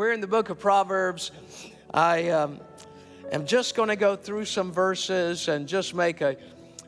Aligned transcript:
we're 0.00 0.12
in 0.12 0.22
the 0.22 0.26
book 0.26 0.48
of 0.48 0.58
Proverbs. 0.58 1.30
I 1.92 2.30
um, 2.30 2.58
am 3.32 3.44
just 3.44 3.74
going 3.74 3.90
to 3.90 3.96
go 3.96 4.16
through 4.16 4.46
some 4.46 4.72
verses 4.72 5.46
and 5.46 5.68
just 5.68 5.94
make 5.94 6.22
a 6.22 6.38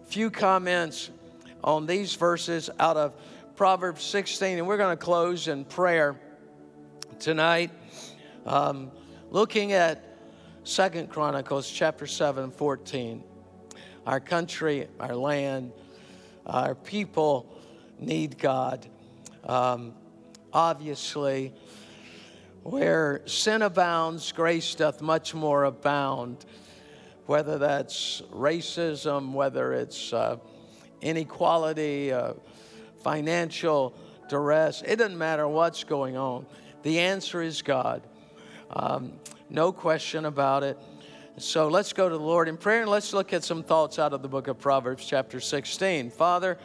few 0.07 0.31
comments 0.31 1.11
on 1.63 1.85
these 1.85 2.15
verses 2.15 2.71
out 2.81 2.97
of 2.97 3.13
Proverbs 3.55 4.03
16, 4.03 4.57
and 4.57 4.67
we're 4.67 4.79
going 4.79 4.97
to 4.97 5.05
close 5.05 5.47
in 5.47 5.67
prayer 5.67 6.19
tonight, 7.19 7.71
um, 8.47 8.91
looking 9.31 9.73
at 9.73 10.17
Second 10.65 11.11
Chronicles 11.11 11.71
chapter 11.71 12.07
7, 12.07 12.51
14. 12.51 13.23
Our 14.07 14.21
country, 14.21 14.89
our 14.99 15.15
land, 15.15 15.73
our 16.47 16.75
people 16.75 17.61
need 17.99 18.39
God. 18.39 18.87
Um, 19.45 19.93
obviously, 20.51 21.53
where 22.63 23.23
sin 23.27 23.63
abounds, 23.63 24.33
grace 24.33 24.75
doth 24.75 25.03
much 25.03 25.35
more 25.35 25.65
abound. 25.65 26.45
Whether 27.27 27.59
that's 27.59 28.23
racism, 28.33 29.33
whether 29.33 29.73
it's 29.73 30.13
uh, 30.13 30.37
inequality, 31.01 32.13
uh, 32.13 32.35
financial 33.03 33.95
duress, 34.29 34.83
it 34.87 34.97
doesn't 34.97 35.19
matter 35.19 35.47
what's 35.47 35.85
going 35.85 36.17
on. 36.17 36.47
The 36.83 37.01
answer 37.01 37.43
is 37.43 37.63
God. 37.63 38.03
Um, 38.71 39.13
no 39.51 39.73
question 39.73 40.25
about 40.25 40.63
it. 40.63 40.79
So 41.39 41.69
let's 41.69 41.93
go 41.93 42.09
to 42.09 42.17
the 42.17 42.23
Lord 42.23 42.49
in 42.49 42.57
prayer 42.57 42.83
and 42.83 42.91
let's 42.91 43.13
look 43.13 43.33
at 43.33 43.43
some 43.43 43.63
thoughts 43.63 43.99
out 43.99 44.13
of 44.13 44.23
the 44.23 44.29
book 44.29 44.49
of 44.49 44.59
Proverbs, 44.59 45.07
chapter 45.07 45.41
16. 45.41 46.11
Father, 46.11 46.59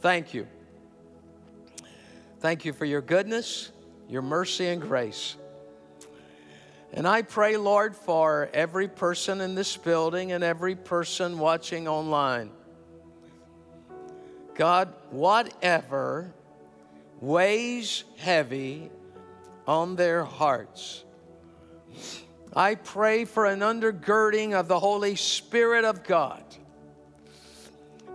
thank 0.00 0.34
you. 0.34 0.46
Thank 2.40 2.64
you 2.64 2.72
for 2.72 2.84
your 2.84 3.00
goodness 3.00 3.71
your 4.12 4.20
mercy 4.20 4.66
and 4.66 4.82
grace. 4.82 5.36
And 6.92 7.08
I 7.08 7.22
pray, 7.22 7.56
Lord, 7.56 7.96
for 7.96 8.50
every 8.52 8.86
person 8.86 9.40
in 9.40 9.54
this 9.54 9.74
building 9.78 10.32
and 10.32 10.44
every 10.44 10.74
person 10.74 11.38
watching 11.38 11.88
online. 11.88 12.50
God, 14.54 14.92
whatever 15.08 16.34
weighs 17.22 18.04
heavy 18.18 18.90
on 19.66 19.96
their 19.96 20.24
hearts, 20.24 21.04
I 22.54 22.74
pray 22.74 23.24
for 23.24 23.46
an 23.46 23.60
undergirding 23.60 24.52
of 24.52 24.68
the 24.68 24.78
Holy 24.78 25.16
Spirit 25.16 25.86
of 25.86 26.04
God 26.04 26.44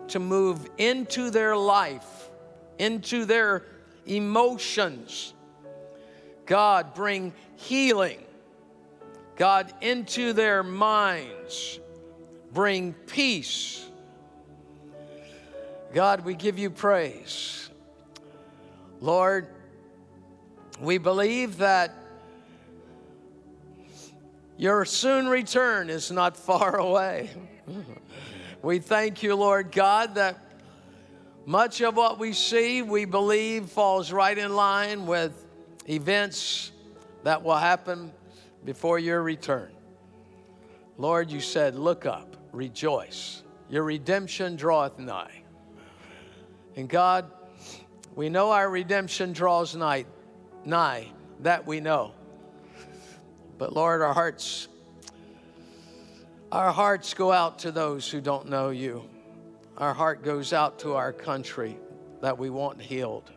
to 0.10 0.20
move 0.20 0.70
into 0.78 1.32
their 1.32 1.58
life, 1.58 2.30
into 2.78 3.26
their 3.26 3.64
emotions, 4.06 5.34
God, 6.48 6.94
bring 6.96 7.34
healing. 7.58 8.24
God, 9.36 9.72
into 9.82 10.34
their 10.34 10.64
minds, 10.64 11.80
bring 12.52 12.94
peace. 12.94 13.86
God, 15.94 16.26
we 16.26 16.34
give 16.34 16.58
you 16.58 16.72
praise. 16.72 17.70
Lord, 19.00 19.48
we 20.82 20.98
believe 20.98 21.60
that 21.60 21.94
your 24.58 24.86
soon 24.86 25.28
return 25.28 25.92
is 25.92 26.12
not 26.12 26.36
far 26.38 26.78
away. 26.78 27.30
we 28.64 28.80
thank 28.80 29.22
you, 29.22 29.36
Lord 29.36 29.72
God, 29.72 30.16
that 30.16 30.40
much 31.46 31.82
of 31.82 31.96
what 31.96 32.18
we 32.18 32.34
see, 32.34 32.82
we 32.82 33.06
believe, 33.06 33.70
falls 33.70 34.12
right 34.12 34.38
in 34.38 34.56
line 34.56 35.06
with 35.06 35.47
events 35.88 36.72
that 37.24 37.44
will 37.44 37.56
happen 37.56 38.12
before 38.66 39.00
your 39.00 39.22
return. 39.22 39.72
Lord, 40.98 41.32
you 41.32 41.40
said, 41.40 41.76
Look 41.76 42.06
up, 42.06 42.36
rejoice. 42.52 43.44
Your 43.70 43.84
redemption 43.84 44.56
draweth 44.56 44.98
nigh. 44.98 45.44
And 46.76 46.88
God, 46.88 47.30
we 48.16 48.30
know 48.30 48.52
our 48.52 48.70
redemption 48.70 49.34
draws 49.34 49.76
nigh, 49.76 50.06
nigh, 50.64 51.08
that 51.42 51.68
we 51.68 51.80
know. 51.80 52.14
But 53.58 53.74
Lord, 53.74 54.02
our 54.02 54.14
hearts, 54.14 54.68
our 56.52 56.72
hearts 56.72 57.14
go 57.14 57.32
out 57.32 57.60
to 57.60 57.72
those 57.72 58.10
who 58.10 58.22
don't 58.22 58.50
know 58.50 58.70
you. 58.70 59.04
Our 59.78 59.94
heart 59.94 60.24
goes 60.24 60.54
out 60.54 60.80
to 60.80 60.94
our 60.94 61.12
country 61.12 61.78
that 62.22 62.38
we 62.38 62.50
want 62.50 62.82
healed. 62.82 63.32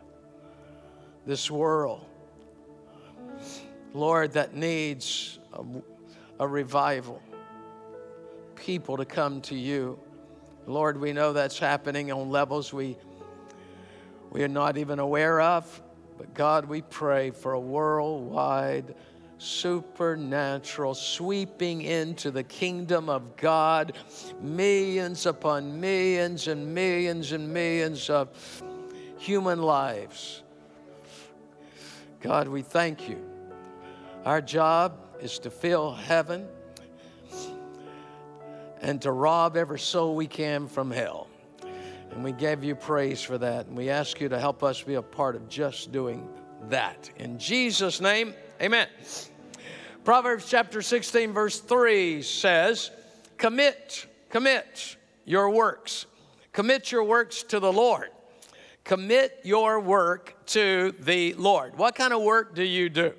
This 1.25 1.51
world 1.51 2.05
Lord, 3.93 4.33
that 4.33 4.55
needs 4.55 5.39
a, 5.53 5.63
a 6.39 6.47
revival, 6.47 7.21
people 8.55 8.97
to 8.97 9.05
come 9.05 9.41
to 9.41 9.55
you. 9.55 9.99
Lord, 10.65 10.99
we 10.99 11.11
know 11.11 11.33
that's 11.33 11.59
happening 11.59 12.11
on 12.11 12.29
levels 12.29 12.71
we, 12.71 12.97
we 14.29 14.43
are 14.43 14.47
not 14.47 14.77
even 14.77 14.99
aware 14.99 15.41
of. 15.41 15.81
But 16.17 16.33
God, 16.33 16.65
we 16.65 16.83
pray 16.83 17.31
for 17.31 17.53
a 17.53 17.59
worldwide, 17.59 18.93
supernatural 19.39 20.93
sweeping 20.93 21.81
into 21.81 22.29
the 22.29 22.43
kingdom 22.43 23.09
of 23.09 23.35
God, 23.35 23.93
millions 24.39 25.25
upon 25.25 25.81
millions 25.81 26.47
and 26.47 26.73
millions 26.73 27.31
and 27.31 27.51
millions 27.51 28.09
of 28.09 28.29
human 29.17 29.61
lives. 29.63 30.43
God, 32.21 32.47
we 32.47 32.61
thank 32.61 33.09
you 33.09 33.30
our 34.25 34.41
job 34.41 34.99
is 35.19 35.39
to 35.39 35.49
fill 35.49 35.93
heaven 35.93 36.47
and 38.81 39.01
to 39.01 39.11
rob 39.11 39.57
every 39.57 39.79
soul 39.79 40.15
we 40.15 40.27
can 40.27 40.67
from 40.67 40.91
hell. 40.91 41.27
And 42.11 42.23
we 42.23 42.31
give 42.31 42.63
you 42.63 42.75
praise 42.75 43.21
for 43.21 43.37
that. 43.37 43.67
And 43.67 43.75
we 43.75 43.89
ask 43.89 44.19
you 44.19 44.29
to 44.29 44.39
help 44.39 44.63
us 44.63 44.81
be 44.83 44.95
a 44.95 45.01
part 45.01 45.35
of 45.35 45.47
just 45.47 45.91
doing 45.91 46.27
that. 46.69 47.09
In 47.17 47.39
Jesus' 47.39 48.01
name, 48.01 48.33
amen. 48.61 48.87
Proverbs 50.03 50.45
chapter 50.47 50.81
16, 50.81 51.31
verse 51.31 51.59
3 51.59 52.21
says, 52.21 52.91
Commit, 53.37 54.05
commit 54.29 54.97
your 55.25 55.49
works. 55.49 56.05
Commit 56.51 56.91
your 56.91 57.03
works 57.03 57.43
to 57.43 57.59
the 57.59 57.71
Lord. 57.71 58.09
Commit 58.83 59.39
your 59.43 59.79
work 59.79 60.35
to 60.47 60.93
the 60.99 61.33
Lord. 61.35 61.77
What 61.77 61.95
kind 61.95 62.13
of 62.13 62.21
work 62.21 62.55
do 62.55 62.63
you 62.63 62.89
do? 62.89 63.13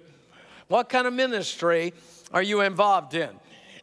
What 0.73 0.89
kind 0.89 1.07
of 1.07 1.13
ministry 1.13 1.93
are 2.33 2.43
you 2.43 2.63
involved 2.63 3.13
in? 3.13 3.29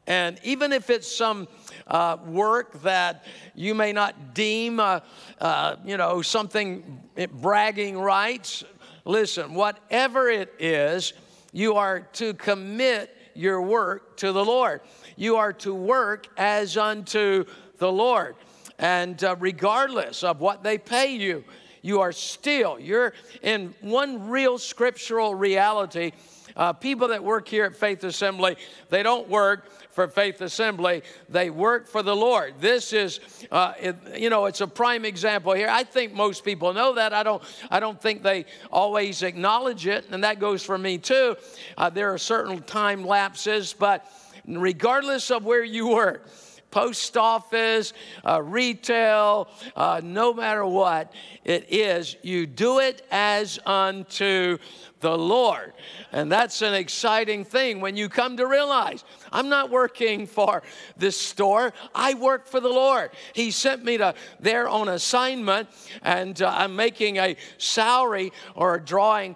And 0.07 0.39
even 0.44 0.73
if 0.73 0.89
it's 0.89 1.07
some 1.07 1.47
uh, 1.85 2.17
work 2.25 2.81
that 2.81 3.25
you 3.53 3.75
may 3.75 3.94
not 3.94 4.33
deem, 4.33 4.79
uh, 4.79 5.01
uh, 5.39 5.75
you 5.85 5.97
know, 5.97 6.23
something 6.23 7.00
bragging 7.33 7.95
rights, 7.95 8.63
listen, 9.05 9.53
whatever 9.53 10.29
it 10.29 10.51
is, 10.57 11.13
you 11.51 11.75
are 11.75 12.00
to 12.13 12.33
commit 12.33 13.16
your 13.35 13.61
work 13.61 14.17
to 14.17 14.31
the 14.31 14.44
Lord. 14.44 14.81
You 15.16 15.35
are 15.35 15.53
to 15.53 15.75
work 15.75 16.25
as 16.38 16.75
unto 16.75 17.45
the 17.77 17.91
Lord. 17.91 18.35
And 18.79 19.23
uh, 19.23 19.35
regardless 19.38 20.23
of 20.23 20.39
what 20.39 20.63
they 20.63 20.79
pay 20.79 21.13
you, 21.13 21.44
you 21.83 22.01
are 22.01 22.11
still, 22.11 22.79
you're 22.79 23.13
in 23.44 23.75
one 23.81 24.27
real 24.27 24.57
scriptural 24.57 25.35
reality 25.35 26.13
uh, 26.59 26.73
people 26.73 27.07
that 27.07 27.23
work 27.23 27.47
here 27.47 27.63
at 27.63 27.75
Faith 27.75 28.03
Assembly, 28.03 28.57
they 28.89 29.01
don't 29.01 29.29
work 29.29 29.71
for 29.91 30.09
Faith 30.09 30.41
Assembly, 30.41 31.01
they 31.29 31.49
work 31.49 31.87
for 31.87 32.03
the 32.03 32.15
Lord. 32.15 32.55
This 32.59 32.91
is, 32.91 33.21
uh, 33.49 33.73
it, 33.79 33.95
you 34.17 34.29
know, 34.29 34.45
it's 34.45 34.59
a 34.59 34.67
prime 34.67 35.05
example 35.05 35.53
here. 35.53 35.69
I 35.69 35.83
think 35.83 36.13
most 36.13 36.43
people 36.43 36.73
know 36.73 36.95
that. 36.95 37.13
I 37.13 37.23
don't, 37.23 37.41
I 37.71 37.79
don't 37.79 37.99
think 37.99 38.23
they 38.23 38.45
always 38.71 39.23
acknowledge 39.23 39.87
it, 39.87 40.05
and 40.11 40.23
that 40.25 40.39
goes 40.39 40.61
for 40.61 40.77
me 40.77 40.97
too. 40.97 41.37
Uh, 41.77 41.89
there 41.89 42.13
are 42.13 42.17
certain 42.17 42.61
time 42.63 43.05
lapses, 43.05 43.73
but 43.73 44.05
regardless 44.45 45.31
of 45.31 45.45
where 45.45 45.63
you 45.63 45.88
work, 45.88 46.27
post 46.71 47.17
office, 47.17 47.94
uh, 48.25 48.41
retail, 48.41 49.47
uh, 49.75 50.01
no 50.03 50.33
matter 50.33 50.65
what 50.65 51.13
it 51.44 51.65
is, 51.69 52.15
you 52.21 52.45
do 52.45 52.79
it 52.79 53.05
as 53.12 53.59
unto 53.65 54.57
the 55.00 55.18
Lord. 55.18 55.74
And 56.12 56.31
that's 56.31 56.62
an 56.62 56.74
exciting 56.74 57.46
thing 57.46 57.81
when 57.81 57.96
you 57.96 58.10
come 58.10 58.38
to 58.38 58.48
realize 58.48 59.04
I'm 59.31 59.50
not 59.50 59.69
working 59.69 60.25
for 60.28 60.63
this 60.98 61.16
store, 61.16 61.74
I 61.94 62.16
work 62.16 62.48
for 62.48 62.60
the 62.60 62.69
Lord. 62.69 63.12
He 63.34 63.51
sent 63.51 63.84
me 63.84 63.98
to 63.98 64.16
there 64.40 64.68
on 64.68 64.90
assignment, 64.90 65.69
and 66.01 66.42
uh, 66.42 66.50
I'm 66.50 66.75
making 66.75 67.18
a 67.18 67.36
salary 67.57 68.31
or 68.56 68.75
a 68.75 68.81
drawing 68.81 69.36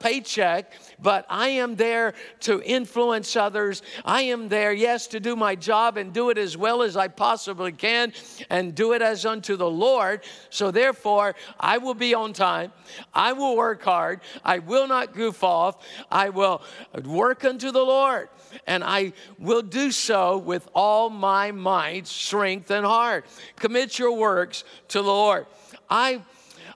paycheck, 0.00 0.72
but 1.00 1.26
I 1.28 1.48
am 1.48 1.76
there 1.76 2.14
to 2.40 2.62
influence 2.62 3.36
others. 3.36 3.82
I 4.04 4.22
am 4.22 4.48
there, 4.48 4.72
yes, 4.72 5.08
to 5.08 5.20
do 5.20 5.34
my 5.34 5.54
job 5.54 5.96
and 5.96 6.12
do 6.12 6.30
it 6.30 6.38
as 6.38 6.56
well 6.56 6.82
as 6.82 6.96
I 6.96 7.08
possibly 7.08 7.72
can 7.72 8.12
and 8.48 8.74
do 8.74 8.92
it 8.92 9.02
as 9.02 9.26
unto 9.26 9.56
the 9.56 9.68
Lord. 9.68 10.22
So 10.50 10.70
therefore, 10.70 11.34
I 11.58 11.78
will 11.78 11.94
be 11.94 12.14
on 12.14 12.32
time, 12.32 12.72
I 13.12 13.32
will 13.32 13.56
work 13.56 13.82
hard, 13.82 14.20
I 14.44 14.60
will 14.60 14.86
not 14.86 15.01
not 15.02 15.14
goof 15.14 15.42
off. 15.42 15.84
I 16.10 16.28
will 16.30 16.62
work 17.04 17.44
unto 17.44 17.70
the 17.72 17.82
Lord, 17.82 18.28
and 18.66 18.84
I 18.84 19.12
will 19.38 19.62
do 19.62 19.90
so 19.90 20.38
with 20.38 20.68
all 20.74 21.10
my 21.10 21.50
might, 21.50 22.06
strength, 22.06 22.70
and 22.70 22.86
heart. 22.86 23.26
Commit 23.56 23.98
your 23.98 24.16
works 24.16 24.64
to 24.88 25.02
the 25.02 25.08
Lord. 25.08 25.46
I, 25.90 26.22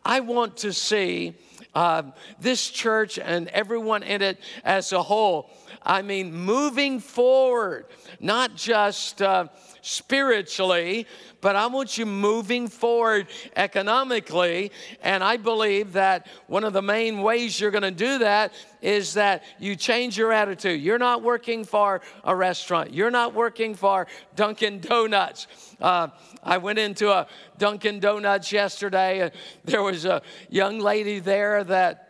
I 0.05 0.21
want 0.21 0.57
to 0.59 0.73
see 0.73 1.35
uh, 1.75 2.03
this 2.41 2.69
church 2.69 3.19
and 3.19 3.49
everyone 3.49 4.03
in 4.03 4.23
it 4.23 4.39
as 4.65 4.93
a 4.93 5.03
whole. 5.03 5.51
I 5.83 6.03
mean, 6.03 6.35
moving 6.35 6.99
forward, 7.01 7.87
not 8.19 8.57
just. 8.57 9.23
Uh, 9.23 9.49
spiritually, 9.87 11.07
but 11.41 11.55
I 11.55 11.69
want 11.69 11.97
you 11.97 12.07
moving 12.07 12.67
forward 12.67 13.29
economically. 13.55 14.73
And 15.01 15.23
I 15.23 15.37
believe 15.37 15.93
that 15.93 16.27
one 16.49 16.65
of 16.65 16.73
the 16.73 16.83
main 16.83 17.23
ways 17.23 17.61
you're 17.61 17.71
going 17.71 17.83
to 17.83 17.93
do 17.93 18.19
that 18.19 18.53
is 18.83 19.15
that 19.15 19.45
you 19.61 19.77
change 19.77 20.19
your 20.19 20.33
attitude. 20.33 20.81
You're 20.81 20.99
not 20.99 21.23
working 21.23 21.65
for 21.65 22.01
a 22.25 22.35
restaurant, 22.35 22.93
you're 22.93 23.13
not 23.13 23.33
working 23.33 23.77
for 23.77 24.09
Dunkin' 24.35 24.81
Donuts. 24.81 25.47
Uh, 25.81 26.09
I 26.43 26.59
went 26.59 26.81
into 26.81 27.11
a 27.11 27.29
Dunkin' 27.59 28.01
Donuts 28.01 28.51
yesterday, 28.51 29.21
and 29.21 29.33
there 29.65 29.83
was 29.85 30.05
a 30.05 30.21
young 30.51 30.81
lady 30.81 31.21
there 31.21 31.63
that 31.63 32.06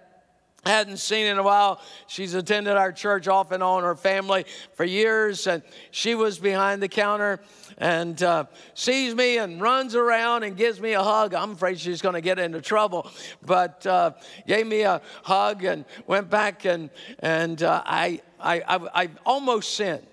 hadn't 0.69 0.99
seen 0.99 1.27
in 1.27 1.39
a 1.39 1.43
while. 1.43 1.81
She's 2.07 2.35
attended 2.35 2.77
our 2.77 2.93
church 2.93 3.29
off 3.29 3.53
and 3.53 3.63
on, 3.63 3.83
her 3.83 3.95
family 3.97 4.45
for 4.75 4.85
years, 4.85 5.47
and 5.47 5.63
she 5.91 6.15
was 6.15 6.39
behind 6.39 6.83
the 6.83 6.89
counter 6.89 7.41
and 7.79 8.23
uh, 8.23 8.45
sees 8.75 9.15
me 9.15 9.39
and 9.39 9.61
runs 9.61 9.95
around 9.95 10.43
and 10.43 10.57
gives 10.57 10.81
me 10.81 10.93
a 10.93 11.03
hug. 11.03 11.35
I'm 11.35 11.53
afraid 11.53 11.79
she's 11.79 12.01
going 12.03 12.15
to 12.15 12.21
get 12.21 12.39
into 12.39 12.61
trouble, 12.61 13.11
but 13.45 13.87
uh, 13.87 14.13
gave 14.47 14.67
me 14.67 14.83
a 14.83 15.03
hug 15.23 15.65
and 15.65 15.85
went 16.07 16.31
back 16.31 16.65
and 16.65 16.91
and 17.19 17.63
uh, 17.63 17.83
I, 17.85 18.21
I 18.41 18.61
I 18.61 19.03
I 19.03 19.09
almost 19.25 19.75
sinned. 19.75 20.07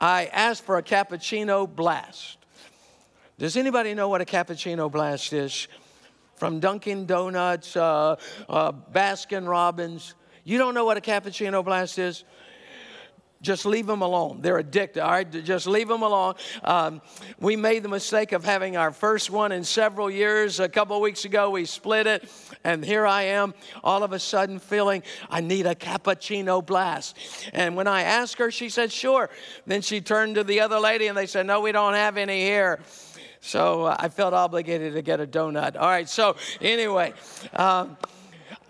I 0.00 0.26
asked 0.26 0.64
for 0.64 0.78
a 0.78 0.82
cappuccino 0.82 1.68
blast. 1.68 2.38
Does 3.38 3.56
anybody 3.56 3.94
know 3.94 4.08
what 4.08 4.20
a 4.20 4.24
cappuccino 4.24 4.90
blast 4.90 5.32
is? 5.32 5.68
From 6.38 6.60
Dunkin' 6.60 7.06
Donuts, 7.06 7.76
uh, 7.76 8.16
uh, 8.48 8.72
Baskin 8.72 9.48
Robbins. 9.48 10.14
You 10.44 10.58
don't 10.58 10.74
know 10.74 10.84
what 10.84 10.96
a 10.96 11.00
cappuccino 11.00 11.64
blast 11.64 11.98
is? 11.98 12.24
Just 13.40 13.66
leave 13.66 13.86
them 13.86 14.02
alone. 14.02 14.40
They're 14.40 14.58
addicted. 14.58 15.00
All 15.00 15.12
right, 15.12 15.30
just 15.30 15.68
leave 15.68 15.86
them 15.86 16.02
alone. 16.02 16.34
Um, 16.64 17.00
we 17.38 17.54
made 17.54 17.84
the 17.84 17.88
mistake 17.88 18.32
of 18.32 18.44
having 18.44 18.76
our 18.76 18.90
first 18.90 19.30
one 19.30 19.52
in 19.52 19.62
several 19.62 20.10
years. 20.10 20.58
A 20.58 20.68
couple 20.68 21.00
weeks 21.00 21.24
ago, 21.24 21.50
we 21.50 21.64
split 21.64 22.08
it, 22.08 22.28
and 22.64 22.84
here 22.84 23.06
I 23.06 23.22
am, 23.22 23.54
all 23.84 24.02
of 24.02 24.12
a 24.12 24.18
sudden 24.18 24.58
feeling 24.58 25.04
I 25.30 25.40
need 25.40 25.66
a 25.66 25.76
cappuccino 25.76 26.66
blast. 26.66 27.16
And 27.52 27.76
when 27.76 27.86
I 27.86 28.02
asked 28.02 28.38
her, 28.38 28.50
she 28.50 28.70
said, 28.70 28.90
"Sure." 28.90 29.30
Then 29.66 29.82
she 29.82 30.00
turned 30.00 30.34
to 30.34 30.42
the 30.42 30.60
other 30.60 30.80
lady, 30.80 31.06
and 31.06 31.16
they 31.16 31.26
said, 31.26 31.46
"No, 31.46 31.60
we 31.60 31.70
don't 31.70 31.94
have 31.94 32.16
any 32.16 32.40
here." 32.40 32.80
So 33.40 33.84
uh, 33.84 33.96
I 33.98 34.08
felt 34.08 34.34
obligated 34.34 34.94
to 34.94 35.02
get 35.02 35.20
a 35.20 35.26
donut. 35.26 35.76
All 35.76 35.88
right, 35.88 36.08
so 36.08 36.36
anyway. 36.60 37.12
Um, 37.52 37.96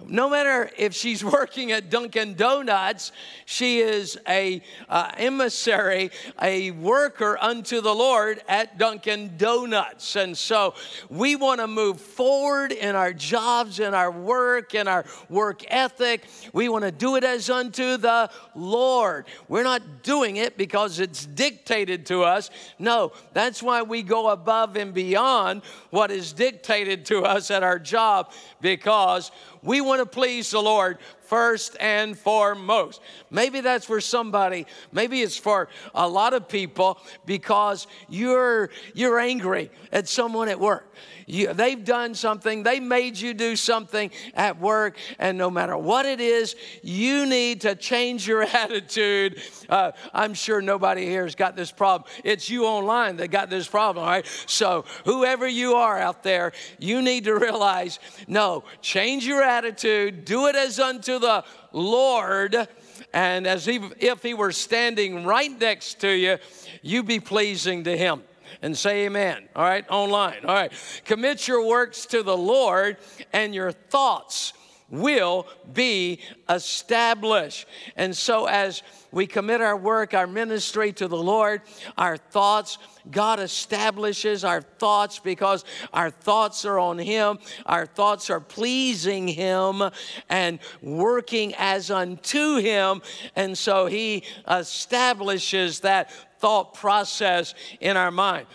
no 0.07 0.31
matter 0.31 0.71
if 0.77 0.95
she's 0.95 1.25
working 1.39 1.73
at 1.73 1.91
Dunkin' 1.91 2.35
Donuts, 2.35 3.13
she 3.45 3.81
is 3.81 4.19
a 4.29 4.63
uh, 4.89 5.11
emissary, 5.17 6.11
a 6.41 6.71
worker 6.73 7.39
unto 7.41 7.81
the 7.81 7.95
Lord 7.95 8.41
at 8.49 8.79
Dunkin' 8.79 9.37
Donuts. 9.37 10.17
And 10.17 10.37
so 10.37 10.75
we 11.09 11.37
want 11.37 11.61
to 11.61 11.67
move 11.67 12.01
forward 12.01 12.73
in 12.73 12.95
our 12.95 13.13
jobs, 13.13 13.81
in 13.81 13.95
our 13.95 14.11
work, 14.11 14.75
in 14.75 14.89
our 14.89 15.05
work 15.29 15.63
ethic. 15.69 16.27
We 16.53 16.69
want 16.69 16.85
to 16.85 16.93
do 16.93 17.17
it 17.17 17.25
as 17.25 17.51
unto 17.51 17.97
the 17.97 18.31
Lord. 18.55 19.27
We're 19.49 19.65
not 19.65 20.03
doing 20.03 20.37
it 20.37 20.57
because 20.57 21.01
it's 21.01 21.27
dictated 21.27 22.07
to 22.07 22.23
us. 22.23 22.51
No, 22.79 23.13
that's 23.33 23.63
why 23.63 23.83
we 23.83 24.03
go 24.03 24.31
above 24.31 24.77
and 24.77 24.95
beyond 24.95 25.63
what 25.91 26.11
is 26.11 26.33
dictated 26.33 27.07
to 27.07 27.23
us 27.23 27.51
at 27.51 27.63
our 27.63 27.79
job 27.79 28.33
because 28.61 29.31
we 29.63 29.81
want 29.89 30.01
to 30.01 30.07
please 30.07 30.51
the 30.51 30.61
Lord 30.61 30.99
first 31.29 31.77
and 31.79 32.19
foremost. 32.19 33.01
Maybe 33.31 33.61
that's 33.61 33.85
for 33.85 34.01
somebody. 34.01 34.67
Maybe 34.93 35.21
it's 35.21 35.37
for 35.37 35.69
a 35.95 36.09
lot 36.09 36.33
of 36.33 36.49
people 36.49 36.99
because 37.27 37.87
you're 38.09 38.71
you're 38.95 39.19
angry 39.19 39.71
at 39.93 40.09
someone 40.09 40.49
at 40.49 40.59
work. 40.59 40.95
You, 41.29 41.53
they've 41.53 41.85
done 41.85 42.15
something, 42.15 42.63
they 42.63 42.81
made 42.81 43.19
you 43.19 43.35
do 43.35 43.55
something 43.55 44.11
at 44.33 44.59
work, 44.59 44.97
and 45.19 45.37
no 45.37 45.51
matter 45.51 45.77
what 45.77 46.07
it 46.07 46.21
is, 46.21 46.57
you 46.83 47.27
need 47.27 47.61
to 47.61 47.75
change 47.75 48.27
your 48.27 48.43
attitude. 48.63 49.43
Uh, 49.69 49.93
I'm 50.15 50.33
sure 50.33 50.63
nobody 50.63 51.05
here 51.05 51.25
has 51.25 51.35
got 51.35 51.55
this 51.55 51.71
problem. 51.71 52.11
It's 52.25 52.49
you 52.49 52.65
online 52.65 53.17
that 53.17 53.29
got 53.29 53.51
this 53.51 53.69
problem, 53.69 54.07
all 54.07 54.11
right? 54.11 54.27
So, 54.47 54.87
whoever 55.05 55.47
you 55.47 55.75
are 55.75 55.99
out 55.99 56.23
there, 56.23 56.53
you 56.79 57.03
need 57.03 57.25
to 57.25 57.35
realize 57.35 57.99
no, 58.27 58.65
change 58.81 59.27
your 59.27 59.43
attitude, 59.43 60.25
do 60.25 60.47
it 60.47 60.57
as 60.57 60.81
unto 60.81 61.18
the 61.19 61.45
Lord. 61.73 62.69
And 63.13 63.47
as 63.47 63.69
if 63.69 64.23
he 64.23 64.35
were 64.35 64.53
standing 64.53 65.25
right 65.25 65.59
next 65.59 66.01
to 66.01 66.11
you, 66.11 66.39
you 66.83 67.03
be 67.03 67.21
pleasing 67.21 67.85
to 67.85 67.97
him 67.97 68.23
and 68.63 68.77
say 68.77 69.07
amen. 69.07 69.49
All 69.55 69.65
right, 69.65 69.85
online. 69.89 70.45
All 70.45 70.55
right. 70.55 70.73
Commit 71.05 71.47
your 71.47 71.67
works 71.67 72.07
to 72.07 72.23
the 72.23 72.37
Lord, 72.37 72.97
and 73.33 73.55
your 73.55 73.73
thoughts 73.73 74.53
will 74.91 75.47
be 75.73 76.21
established. 76.49 77.67
And 77.97 78.17
so, 78.17 78.47
as 78.47 78.83
we 79.11 79.27
commit 79.27 79.61
our 79.61 79.77
work, 79.77 80.15
our 80.15 80.27
ministry 80.27 80.93
to 80.93 81.09
the 81.09 81.17
Lord, 81.17 81.63
our 81.97 82.17
thoughts, 82.17 82.79
God 83.11 83.41
establishes 83.41 84.45
our 84.45 84.61
thoughts 84.61 85.19
because 85.19 85.65
our 85.93 86.11
thoughts 86.11 86.65
are 86.65 86.79
on 86.79 86.99
Him. 86.99 87.39
Our 87.67 87.87
thoughts 87.87 88.31
are 88.31 88.41
pleasing 88.41 89.29
Him 89.29 89.83
and 90.29 90.59
working 90.83 91.55
as 91.57 91.91
unto 91.91 92.57
Him. 92.57 93.03
And 93.35 93.57
so 93.57 93.87
He 93.87 94.25
establishes 94.49 95.81
that 95.81 96.11
thought 96.39 96.75
process 96.75 97.55
in 97.81 97.97
our 97.97 98.11
mind, 98.11 98.47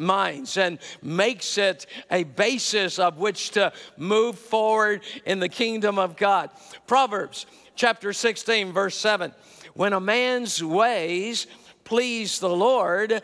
minds 0.00 0.56
and 0.56 0.78
makes 1.02 1.58
it 1.58 1.86
a 2.10 2.24
basis 2.24 2.98
of 2.98 3.18
which 3.18 3.50
to 3.50 3.72
move 3.96 4.38
forward 4.38 5.02
in 5.26 5.40
the 5.40 5.48
kingdom 5.48 5.98
of 5.98 6.16
God. 6.16 6.50
Proverbs 6.86 7.46
chapter 7.74 8.12
16, 8.12 8.72
verse 8.72 8.96
7 8.96 9.32
When 9.74 9.92
a 9.92 10.00
man's 10.00 10.62
ways 10.62 11.46
please 11.84 12.38
the 12.38 12.48
Lord, 12.48 13.22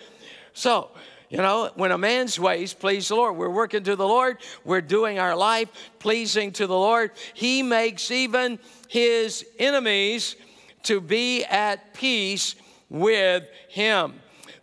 so 0.53 0.91
you 1.31 1.39
know, 1.39 1.71
when 1.77 1.93
a 1.93 1.99
man's 1.99 2.41
ways 2.41 2.75
please 2.75 3.07
the 3.07 3.15
Lord, 3.15 3.37
we're 3.37 3.49
working 3.49 3.85
to 3.85 3.95
the 3.95 4.07
Lord, 4.07 4.39
we're 4.65 4.81
doing 4.81 5.21
our 5.21 5.37
life 5.37 5.69
pleasing 6.01 6.51
to 6.53 6.67
the 6.67 6.77
Lord. 6.77 7.13
He 7.35 7.63
makes 7.63 8.11
even 8.11 8.59
his 8.89 9.47
enemies 9.61 10.35
to 10.83 11.01
be 11.01 11.45
at 11.45 11.95
peace 11.95 12.57
with 12.91 13.49
him. 13.69 14.15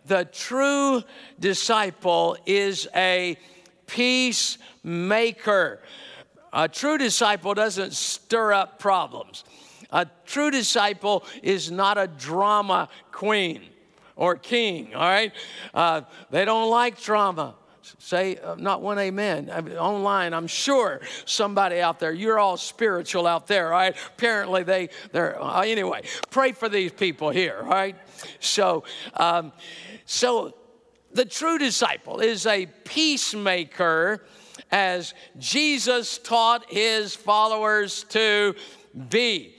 The 0.06 0.26
true 0.26 1.02
disciple 1.40 2.36
is 2.46 2.86
a 2.94 3.36
peacemaker. 3.86 5.80
A 6.52 6.68
true 6.68 6.98
disciple 6.98 7.54
doesn't 7.54 7.94
stir 7.94 8.52
up 8.52 8.78
problems. 8.78 9.44
A 9.90 10.06
true 10.26 10.50
disciple 10.50 11.24
is 11.42 11.70
not 11.70 11.98
a 11.98 12.06
drama 12.06 12.88
queen 13.10 13.62
or 14.16 14.36
king, 14.36 14.94
all 14.94 15.00
right? 15.00 15.32
Uh, 15.72 16.02
they 16.30 16.44
don't 16.44 16.70
like 16.70 17.00
drama. 17.00 17.54
Say 17.98 18.36
uh, 18.36 18.54
not 18.56 18.82
one 18.82 18.98
amen. 18.98 19.50
Online, 19.78 20.32
I'm 20.32 20.46
sure 20.46 21.00
somebody 21.24 21.80
out 21.80 21.98
there, 21.98 22.12
you're 22.12 22.38
all 22.38 22.56
spiritual 22.56 23.26
out 23.26 23.46
there, 23.46 23.68
right? 23.68 23.96
Apparently, 24.16 24.62
they, 24.62 24.88
they're, 25.12 25.40
uh, 25.42 25.62
anyway, 25.62 26.02
pray 26.30 26.52
for 26.52 26.68
these 26.68 26.92
people 26.92 27.30
here, 27.30 27.62
right? 27.62 27.96
So, 28.40 28.84
um, 29.14 29.52
so 30.04 30.54
the 31.12 31.24
true 31.24 31.58
disciple 31.58 32.20
is 32.20 32.46
a 32.46 32.66
peacemaker 32.84 34.24
as 34.70 35.14
Jesus 35.38 36.18
taught 36.18 36.70
his 36.70 37.14
followers 37.14 38.04
to 38.10 38.54
be. 39.08 39.57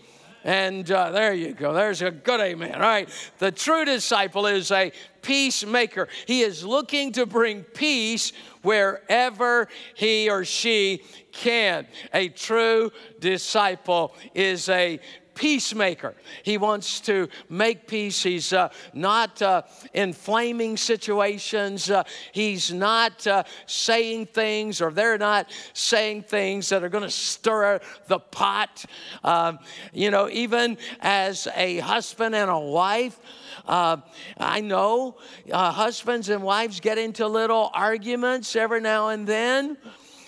And 0.49 0.89
uh, 0.89 1.11
there 1.11 1.31
you 1.31 1.53
go. 1.53 1.73
There's 1.73 2.01
a 2.01 2.09
good 2.09 2.41
amen. 2.41 2.73
All 2.73 2.81
right. 2.81 3.07
The 3.37 3.51
true 3.51 3.85
disciple 3.85 4.47
is 4.47 4.71
a 4.71 4.91
peacemaker. 5.21 6.07
He 6.25 6.41
is 6.41 6.65
looking 6.65 7.11
to 7.11 7.27
bring 7.27 7.61
peace 7.61 8.33
wherever 8.63 9.67
he 9.93 10.27
or 10.27 10.43
she 10.43 11.03
can. 11.31 11.85
A 12.15 12.29
true 12.29 12.89
disciple 13.19 14.15
is 14.33 14.69
a 14.69 14.99
peacemaker. 15.39 16.15
He 16.43 16.57
wants 16.57 16.99
to 17.01 17.29
make 17.47 17.87
peace. 17.87 18.21
He's 18.21 18.51
uh, 18.51 18.67
not 18.93 19.41
uh, 19.41 19.61
inflaming 19.93 20.75
situations. 20.75 21.89
Uh, 21.89 22.03
he's 22.33 22.73
not 22.73 23.25
uh, 23.25 23.43
saying 23.65 24.25
things, 24.27 24.81
or 24.81 24.91
they're 24.91 25.17
not 25.17 25.49
saying 25.71 26.23
things 26.23 26.67
that 26.69 26.83
are 26.83 26.89
going 26.89 27.05
to 27.05 27.09
stir 27.09 27.79
the 28.07 28.19
pot. 28.19 28.83
Um, 29.23 29.59
you 29.93 30.11
know, 30.11 30.29
even 30.29 30.77
as 30.99 31.47
a 31.55 31.79
husband 31.79 32.35
and 32.35 32.51
a 32.51 32.59
wife, 32.59 33.17
uh, 33.65 33.95
I 34.37 34.59
know 34.59 35.19
uh, 35.49 35.71
husbands 35.71 36.27
and 36.27 36.43
wives 36.43 36.81
get 36.81 36.97
into 36.97 37.25
little 37.27 37.71
arguments 37.73 38.57
every 38.57 38.81
now 38.81 39.07
and 39.07 39.25
then. 39.25 39.77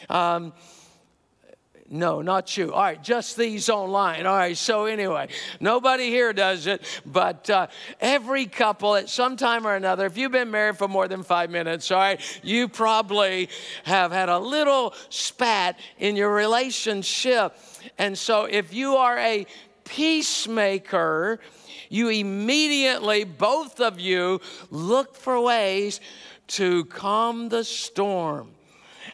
Um, 0.09 0.53
no, 1.91 2.21
not 2.21 2.55
you. 2.55 2.73
All 2.73 2.81
right, 2.81 3.03
just 3.03 3.35
these 3.35 3.69
online. 3.69 4.25
All 4.25 4.37
right, 4.37 4.55
so 4.55 4.85
anyway, 4.85 5.27
nobody 5.59 6.09
here 6.09 6.31
does 6.31 6.65
it, 6.65 6.81
but 7.05 7.49
uh, 7.49 7.67
every 7.99 8.45
couple 8.45 8.95
at 8.95 9.09
some 9.09 9.35
time 9.35 9.67
or 9.67 9.75
another, 9.75 10.05
if 10.05 10.17
you've 10.17 10.31
been 10.31 10.51
married 10.51 10.77
for 10.77 10.87
more 10.87 11.09
than 11.09 11.21
five 11.21 11.49
minutes, 11.49 11.91
all 11.91 11.99
right, 11.99 12.39
you 12.43 12.69
probably 12.69 13.49
have 13.83 14.13
had 14.13 14.29
a 14.29 14.39
little 14.39 14.93
spat 15.09 15.77
in 15.97 16.15
your 16.15 16.33
relationship. 16.33 17.57
And 17.97 18.17
so 18.17 18.45
if 18.45 18.73
you 18.73 18.95
are 18.95 19.17
a 19.17 19.45
peacemaker, 19.83 21.41
you 21.89 22.07
immediately, 22.07 23.25
both 23.25 23.81
of 23.81 23.99
you, 23.99 24.39
look 24.69 25.17
for 25.17 25.41
ways 25.41 25.99
to 26.47 26.85
calm 26.85 27.49
the 27.49 27.65
storm 27.65 28.53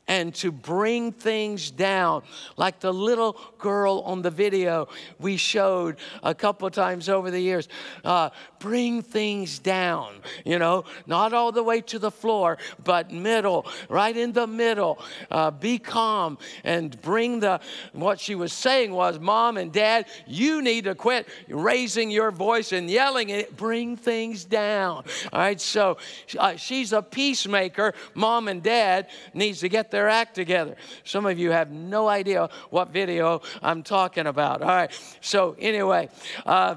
and 0.08 0.34
to 0.36 0.52
bring 0.52 1.12
things 1.12 1.72
down. 1.72 2.24
Like 2.56 2.80
the 2.80 2.94
little 2.94 3.40
girl 3.58 4.04
on 4.06 4.22
the 4.22 4.32
video 4.32 4.88
we 5.20 5.38
showed 5.38 5.98
a 6.24 6.34
couple 6.34 6.70
times 6.70 7.10
over 7.10 7.32
the 7.32 7.40
years. 7.40 7.68
Uh, 8.04 8.30
bring 8.60 9.02
things 9.02 9.60
down, 9.60 10.16
you 10.46 10.60
know, 10.60 10.86
not 11.06 11.34
all 11.34 11.52
the 11.52 11.64
way 11.64 11.82
to 11.82 12.00
the 12.00 12.12
floor, 12.12 12.58
but 12.84 13.12
middle, 13.12 13.68
right 13.90 14.16
in 14.16 14.32
the 14.32 14.48
middle. 14.48 15.00
Uh, 15.30 15.52
be 15.52 15.78
calm 15.78 16.38
and 16.64 17.00
bring 17.02 17.40
the, 17.40 17.60
what 17.94 18.20
she 18.20 18.36
was 18.36 18.54
saying 18.54 18.92
was, 18.92 19.20
Mom 19.20 19.58
and 19.58 19.72
Dad, 19.72 20.08
you 20.26 20.62
need 20.62 20.86
to 20.86 20.96
quit 20.96 21.28
raising 21.48 22.10
your 22.10 22.32
voice 22.32 22.72
and 22.72 22.90
yelling 22.90 23.30
it. 23.30 23.56
Bring 23.58 23.98
things 23.98 24.46
down. 24.46 25.04
All 25.34 25.40
right, 25.40 25.60
so 25.60 25.98
uh, 26.38 26.56
she's 26.56 26.94
a 26.94 27.02
peacemaker. 27.02 27.94
Mom 28.14 28.48
and 28.48 28.64
Dad 28.64 29.08
needs 29.34 29.60
to 29.60 29.70
get 29.70 29.92
their 29.98 30.10
act 30.10 30.36
together. 30.36 30.76
Some 31.04 31.26
of 31.26 31.40
you 31.40 31.50
have 31.50 31.72
no 31.72 32.08
idea 32.08 32.52
what 32.70 32.90
video 32.90 33.42
I'm 33.64 33.82
talking 33.82 34.28
about. 34.28 34.62
All 34.62 34.68
right, 34.68 34.92
so 35.22 35.56
anyway, 35.58 36.10
uh, 36.46 36.76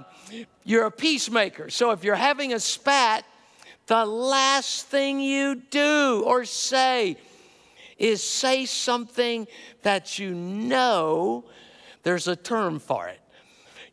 you're 0.65 0.87
a 0.87 0.91
peacemaker. 0.91 1.69
So 1.69 1.91
if 1.91 2.03
you're 2.03 2.15
having 2.15 2.55
a 2.55 2.59
spat, 2.59 3.27
the 3.89 4.07
last 4.07 4.87
thing 4.87 5.21
you 5.21 5.57
do 5.57 6.25
or 6.27 6.47
say 6.47 7.19
is 7.99 8.23
say 8.23 8.65
something 8.65 9.47
that 9.83 10.19
you 10.19 10.33
know 10.33 11.45
there's 12.03 12.27
a 12.27 12.37
term 12.37 12.79
for 12.79 13.07
it 13.09 13.21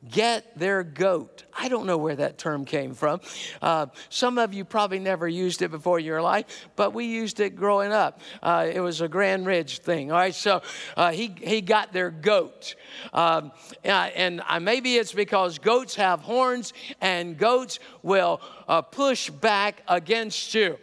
get 0.09 0.57
their 0.57 0.83
goat. 0.83 1.43
I 1.57 1.69
don't 1.69 1.85
know 1.85 1.97
where 1.97 2.15
that 2.15 2.37
term 2.37 2.65
came 2.65 2.93
from. 2.93 3.19
Uh, 3.61 3.87
some 4.09 4.37
of 4.37 4.53
you 4.53 4.63
probably 4.63 4.99
never 4.99 5.27
used 5.27 5.61
it 5.61 5.71
before 5.71 5.99
in 5.99 6.05
your 6.05 6.21
life, 6.21 6.67
but 6.75 6.93
we 6.93 7.05
used 7.05 7.39
it 7.39 7.55
growing 7.55 7.91
up. 7.91 8.21
Uh, 8.41 8.67
it 8.71 8.79
was 8.79 9.01
a 9.01 9.07
Grand 9.07 9.45
Ridge 9.45 9.79
thing. 9.79 10.11
All 10.11 10.17
right, 10.17 10.35
so 10.35 10.61
uh, 10.95 11.11
he, 11.11 11.33
he 11.41 11.61
got 11.61 11.93
their 11.93 12.11
goat. 12.11 12.75
Um, 13.13 13.51
and 13.83 14.41
uh, 14.47 14.59
maybe 14.59 14.95
it's 14.95 15.13
because 15.13 15.57
goats 15.59 15.95
have 15.95 16.21
horns 16.21 16.73
and 17.01 17.37
goats 17.37 17.79
will 18.03 18.39
uh, 18.67 18.81
push 18.81 19.29
back 19.29 19.81
against 19.87 20.53
you. 20.53 20.77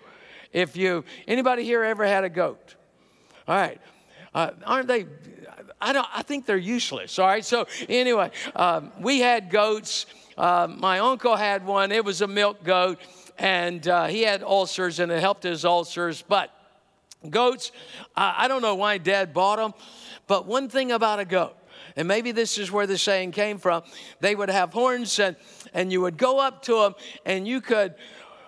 If 0.53 0.77
you, 0.77 1.05
anybody 1.27 1.65
here 1.65 1.83
ever 1.83 2.07
had 2.07 2.25
a 2.25 2.29
goat? 2.29 2.75
All 3.47 3.57
right. 3.57 3.81
Uh, 4.35 4.51
aren't 4.65 4.89
they 4.89 5.07
I, 5.85 5.93
don't, 5.93 6.09
I 6.15 6.23
think 6.23 6.47
they're 6.47 6.57
useless. 6.57 7.19
All 7.19 7.27
right. 7.27 7.45
So, 7.45 7.67
anyway, 7.91 8.31
um, 8.57 8.91
we 8.99 9.21
had 9.21 9.51
goats. 9.51 10.07
Uh, 10.37 10.67
my 10.79 10.99
uncle 10.99 11.37
had 11.37 11.67
one. 11.67 11.93
It 11.93 12.03
was 12.03 12.23
a 12.23 12.27
milk 12.27 12.65
goat, 12.65 12.99
and 13.39 13.87
uh, 13.87 14.07
he 14.07 14.23
had 14.23 14.43
ulcers, 14.43 14.99
and 14.99 15.13
it 15.13 15.21
helped 15.21 15.43
his 15.43 15.63
ulcers. 15.67 16.25
But 16.27 16.51
goats, 17.29 17.71
I 18.17 18.49
don't 18.49 18.63
know 18.63 18.77
why 18.77 18.97
dad 18.97 19.35
bought 19.35 19.57
them, 19.57 19.75
but 20.27 20.47
one 20.47 20.71
thing 20.71 20.91
about 20.91 21.21
a 21.21 21.27
goat, 21.27 21.55
and 21.97 22.09
maybe 22.09 22.33
this 22.33 22.57
is 22.57 22.73
where 22.73 22.87
the 22.87 22.97
saying 22.97 23.33
came 23.33 23.59
from, 23.59 23.83
they 24.21 24.35
would 24.35 24.49
have 24.49 24.73
horns, 24.73 25.19
and, 25.19 25.37
and 25.75 25.93
you 25.93 26.01
would 26.01 26.17
go 26.17 26.41
up 26.41 26.63
to 26.63 26.77
them, 26.77 26.95
and 27.27 27.47
you 27.47 27.61
could 27.61 27.95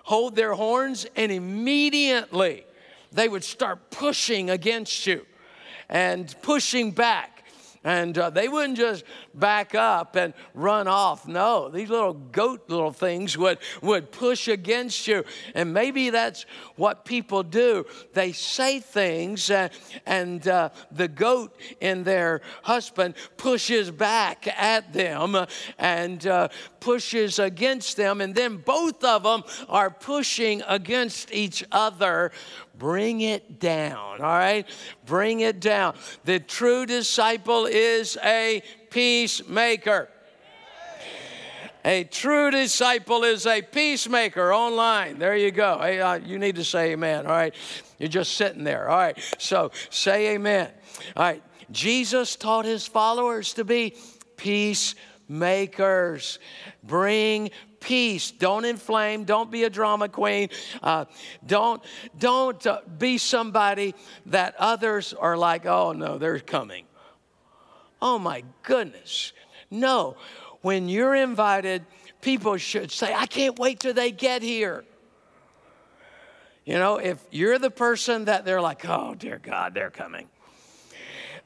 hold 0.03 0.35
their 0.35 0.53
horns, 0.53 1.05
and 1.15 1.31
immediately 1.31 2.65
they 3.11 3.29
would 3.29 3.43
start 3.43 3.91
pushing 3.91 4.49
against 4.49 5.05
you 5.05 5.23
and 5.89 6.33
pushing 6.41 6.91
back. 6.91 7.37
And 7.83 8.17
uh, 8.17 8.31
they 8.31 8.49
wouldn't 8.49 8.77
just 8.77 9.05
back 9.33 9.73
up 9.73 10.17
and 10.17 10.33
run 10.53 10.89
off. 10.89 11.25
No, 11.25 11.69
these 11.69 11.89
little 11.89 12.13
goat 12.13 12.63
little 12.67 12.91
things 12.91 13.37
would, 13.37 13.59
would 13.81 14.11
push 14.11 14.49
against 14.49 15.07
you. 15.07 15.23
And 15.55 15.73
maybe 15.73 16.09
that's 16.09 16.45
what 16.75 17.05
people 17.05 17.43
do. 17.43 17.85
They 18.13 18.33
say 18.33 18.81
things, 18.81 19.49
and 20.05 20.47
uh, 20.47 20.69
the 20.91 21.07
goat 21.07 21.55
in 21.79 22.03
their 22.03 22.41
husband 22.63 23.15
pushes 23.37 23.89
back 23.89 24.47
at 24.59 24.91
them 24.91 25.37
and 25.77 26.27
uh, 26.27 26.49
pushes 26.81 27.39
against 27.39 27.95
them. 27.95 28.19
And 28.19 28.35
then 28.35 28.57
both 28.57 29.01
of 29.03 29.23
them 29.23 29.43
are 29.69 29.91
pushing 29.91 30.61
against 30.67 31.31
each 31.31 31.63
other 31.71 32.31
Bring 32.77 33.21
it 33.21 33.59
down, 33.59 34.21
all 34.21 34.37
right? 34.37 34.67
Bring 35.05 35.39
it 35.39 35.59
down. 35.59 35.95
The 36.25 36.39
true 36.39 36.85
disciple 36.85 37.65
is 37.65 38.17
a 38.23 38.61
peacemaker. 38.91 40.09
A 41.87 42.03
true 42.03 42.51
disciple 42.51 43.23
is 43.23 43.45
a 43.45 43.61
peacemaker 43.61 44.53
online. 44.53 45.19
There 45.19 45.37
you 45.37 45.51
go. 45.51 45.79
Hey, 45.79 46.01
uh, 46.01 46.15
you 46.15 46.37
need 46.37 46.57
to 46.57 46.65
say 46.65 46.91
amen. 46.91 47.25
All 47.25 47.31
right. 47.31 47.55
You're 47.97 48.09
just 48.09 48.33
sitting 48.33 48.65
there. 48.65 48.89
All 48.89 48.97
right. 48.97 49.17
So 49.37 49.71
say 49.89 50.35
amen. 50.35 50.69
All 51.15 51.23
right. 51.23 51.41
Jesus 51.71 52.35
taught 52.35 52.65
his 52.65 52.85
followers 52.85 53.53
to 53.53 53.63
be 53.63 53.95
peacemakers. 54.35 56.39
Bring 56.83 57.51
peace. 57.79 58.31
Don't 58.31 58.65
inflame. 58.65 59.23
Don't 59.23 59.51
be 59.51 59.63
a 59.63 59.69
drama 59.69 60.09
queen. 60.09 60.49
Uh, 60.81 61.05
don't 61.45 61.83
don't 62.17 62.65
uh, 62.65 62.81
be 62.97 63.17
somebody 63.17 63.95
that 64.27 64.55
others 64.57 65.13
are 65.13 65.37
like, 65.37 65.65
oh 65.65 65.91
no, 65.93 66.17
they're 66.17 66.39
coming. 66.39 66.85
Oh 68.01 68.19
my 68.19 68.43
goodness. 68.63 69.33
No. 69.69 70.17
When 70.61 70.89
you're 70.89 71.15
invited, 71.15 71.85
people 72.21 72.57
should 72.57 72.91
say, 72.91 73.13
I 73.13 73.25
can't 73.25 73.57
wait 73.59 73.79
till 73.79 73.93
they 73.93 74.11
get 74.11 74.41
here. 74.41 74.83
You 76.65 76.73
know, 76.73 76.97
if 76.97 77.23
you're 77.31 77.59
the 77.59 77.71
person 77.71 78.25
that 78.25 78.43
they're 78.43 78.61
like, 78.61 78.87
oh 78.87 79.15
dear 79.15 79.39
God, 79.41 79.73
they're 79.73 79.89
coming, 79.89 80.27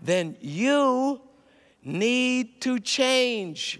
then 0.01 0.35
you 0.41 1.21
need 1.83 2.61
to 2.61 2.79
change 2.79 3.79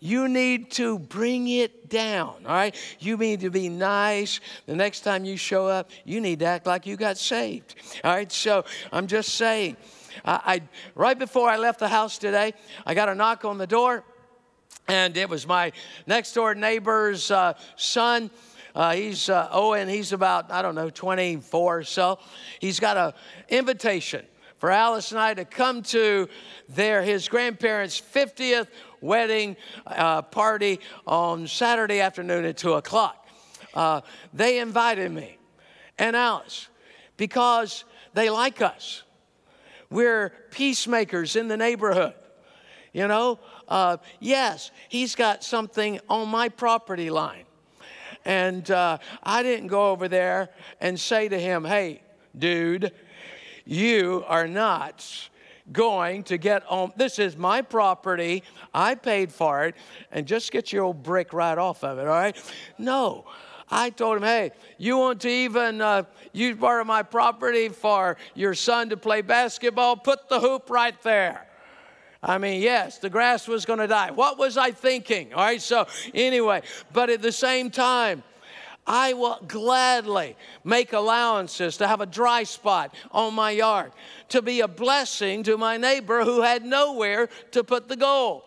you 0.00 0.28
need 0.28 0.70
to 0.72 0.98
bring 0.98 1.48
it 1.48 1.88
down, 1.88 2.34
all 2.46 2.54
right? 2.54 2.74
You 3.00 3.16
need 3.16 3.40
to 3.40 3.50
be 3.50 3.68
nice. 3.68 4.40
The 4.66 4.76
next 4.76 5.00
time 5.00 5.24
you 5.24 5.36
show 5.36 5.66
up, 5.66 5.90
you 6.04 6.20
need 6.20 6.40
to 6.40 6.46
act 6.46 6.66
like 6.66 6.86
you 6.86 6.96
got 6.96 7.16
saved, 7.16 7.74
all 8.04 8.14
right? 8.14 8.30
So 8.30 8.64
I'm 8.92 9.06
just 9.06 9.34
saying, 9.34 9.76
I, 10.24 10.40
I 10.44 10.62
right 10.94 11.18
before 11.18 11.48
I 11.48 11.56
left 11.56 11.78
the 11.78 11.88
house 11.88 12.18
today, 12.18 12.54
I 12.84 12.94
got 12.94 13.08
a 13.08 13.14
knock 13.14 13.44
on 13.44 13.58
the 13.58 13.66
door, 13.66 14.04
and 14.88 15.16
it 15.16 15.28
was 15.28 15.46
my 15.46 15.72
next 16.06 16.32
door 16.32 16.54
neighbor's 16.54 17.30
uh, 17.30 17.54
son. 17.76 18.30
Uh, 18.74 18.92
he's 18.92 19.30
uh, 19.30 19.48
Owen. 19.50 19.88
He's 19.88 20.12
about 20.12 20.52
I 20.52 20.60
don't 20.60 20.74
know 20.74 20.90
24 20.90 21.78
or 21.78 21.82
so. 21.82 22.18
He's 22.60 22.78
got 22.78 22.96
a 22.98 23.14
invitation 23.48 24.26
for 24.58 24.70
Alice 24.70 25.12
and 25.12 25.20
I 25.20 25.34
to 25.34 25.44
come 25.44 25.82
to 25.82 26.28
their 26.68 27.02
his 27.02 27.28
grandparents' 27.28 28.00
50th 28.00 28.68
wedding 29.06 29.56
uh, 29.86 30.22
party 30.22 30.80
on 31.06 31.46
Saturday 31.46 32.00
afternoon 32.00 32.44
at 32.44 32.56
2 32.56 32.74
o'clock. 32.74 33.26
Uh, 33.74 34.00
they 34.34 34.58
invited 34.58 35.10
me 35.12 35.38
and 35.98 36.16
Alice 36.16 36.68
because 37.16 37.84
they 38.14 38.30
like 38.30 38.60
us. 38.60 39.02
We're 39.90 40.30
peacemakers 40.50 41.36
in 41.36 41.48
the 41.48 41.56
neighborhood. 41.56 42.14
You 42.92 43.08
know, 43.08 43.38
uh, 43.68 43.98
yes, 44.20 44.70
he's 44.88 45.14
got 45.14 45.44
something 45.44 46.00
on 46.08 46.28
my 46.28 46.48
property 46.48 47.10
line. 47.10 47.44
And 48.24 48.68
uh, 48.70 48.98
I 49.22 49.42
didn't 49.42 49.68
go 49.68 49.90
over 49.90 50.08
there 50.08 50.48
and 50.80 50.98
say 50.98 51.28
to 51.28 51.38
him, 51.38 51.64
hey, 51.64 52.02
dude, 52.36 52.92
you 53.64 54.24
are 54.26 54.48
not 54.48 55.06
going 55.72 56.22
to 56.24 56.38
get 56.38 56.64
on. 56.68 56.92
This 56.96 57.18
is 57.18 57.36
my 57.36 57.62
property. 57.62 58.42
I 58.72 58.94
paid 58.94 59.32
for 59.32 59.64
it, 59.64 59.74
and 60.12 60.26
just 60.26 60.52
get 60.52 60.72
your 60.72 60.84
old 60.84 61.02
brick 61.02 61.32
right 61.32 61.58
off 61.58 61.84
of 61.84 61.98
it, 61.98 62.06
all 62.06 62.14
right? 62.14 62.36
No. 62.78 63.26
I 63.68 63.90
told 63.90 64.18
him, 64.18 64.22
hey, 64.22 64.52
you 64.78 64.96
want 64.96 65.20
to 65.22 65.28
even 65.28 65.80
uh, 65.80 66.04
use 66.32 66.56
part 66.56 66.80
of 66.80 66.86
my 66.86 67.02
property 67.02 67.68
for 67.68 68.16
your 68.34 68.54
son 68.54 68.90
to 68.90 68.96
play 68.96 69.22
basketball? 69.22 69.96
Put 69.96 70.28
the 70.28 70.38
hoop 70.38 70.70
right 70.70 71.00
there. 71.02 71.48
I 72.22 72.38
mean, 72.38 72.62
yes, 72.62 72.98
the 72.98 73.10
grass 73.10 73.48
was 73.48 73.64
going 73.64 73.80
to 73.80 73.86
die. 73.86 74.10
What 74.12 74.38
was 74.38 74.56
I 74.56 74.70
thinking? 74.70 75.34
All 75.34 75.44
right, 75.44 75.60
so 75.60 75.86
anyway, 76.14 76.62
but 76.92 77.10
at 77.10 77.22
the 77.22 77.32
same 77.32 77.70
time, 77.70 78.22
I 78.86 79.14
will 79.14 79.40
gladly 79.48 80.36
make 80.62 80.92
allowances 80.92 81.78
to 81.78 81.88
have 81.88 82.00
a 82.00 82.06
dry 82.06 82.44
spot 82.44 82.94
on 83.10 83.34
my 83.34 83.50
yard, 83.50 83.92
to 84.28 84.42
be 84.42 84.60
a 84.60 84.68
blessing 84.68 85.42
to 85.44 85.56
my 85.56 85.76
neighbor 85.76 86.24
who 86.24 86.42
had 86.42 86.64
nowhere 86.64 87.28
to 87.52 87.64
put 87.64 87.88
the 87.88 87.96
goal. 87.96 88.44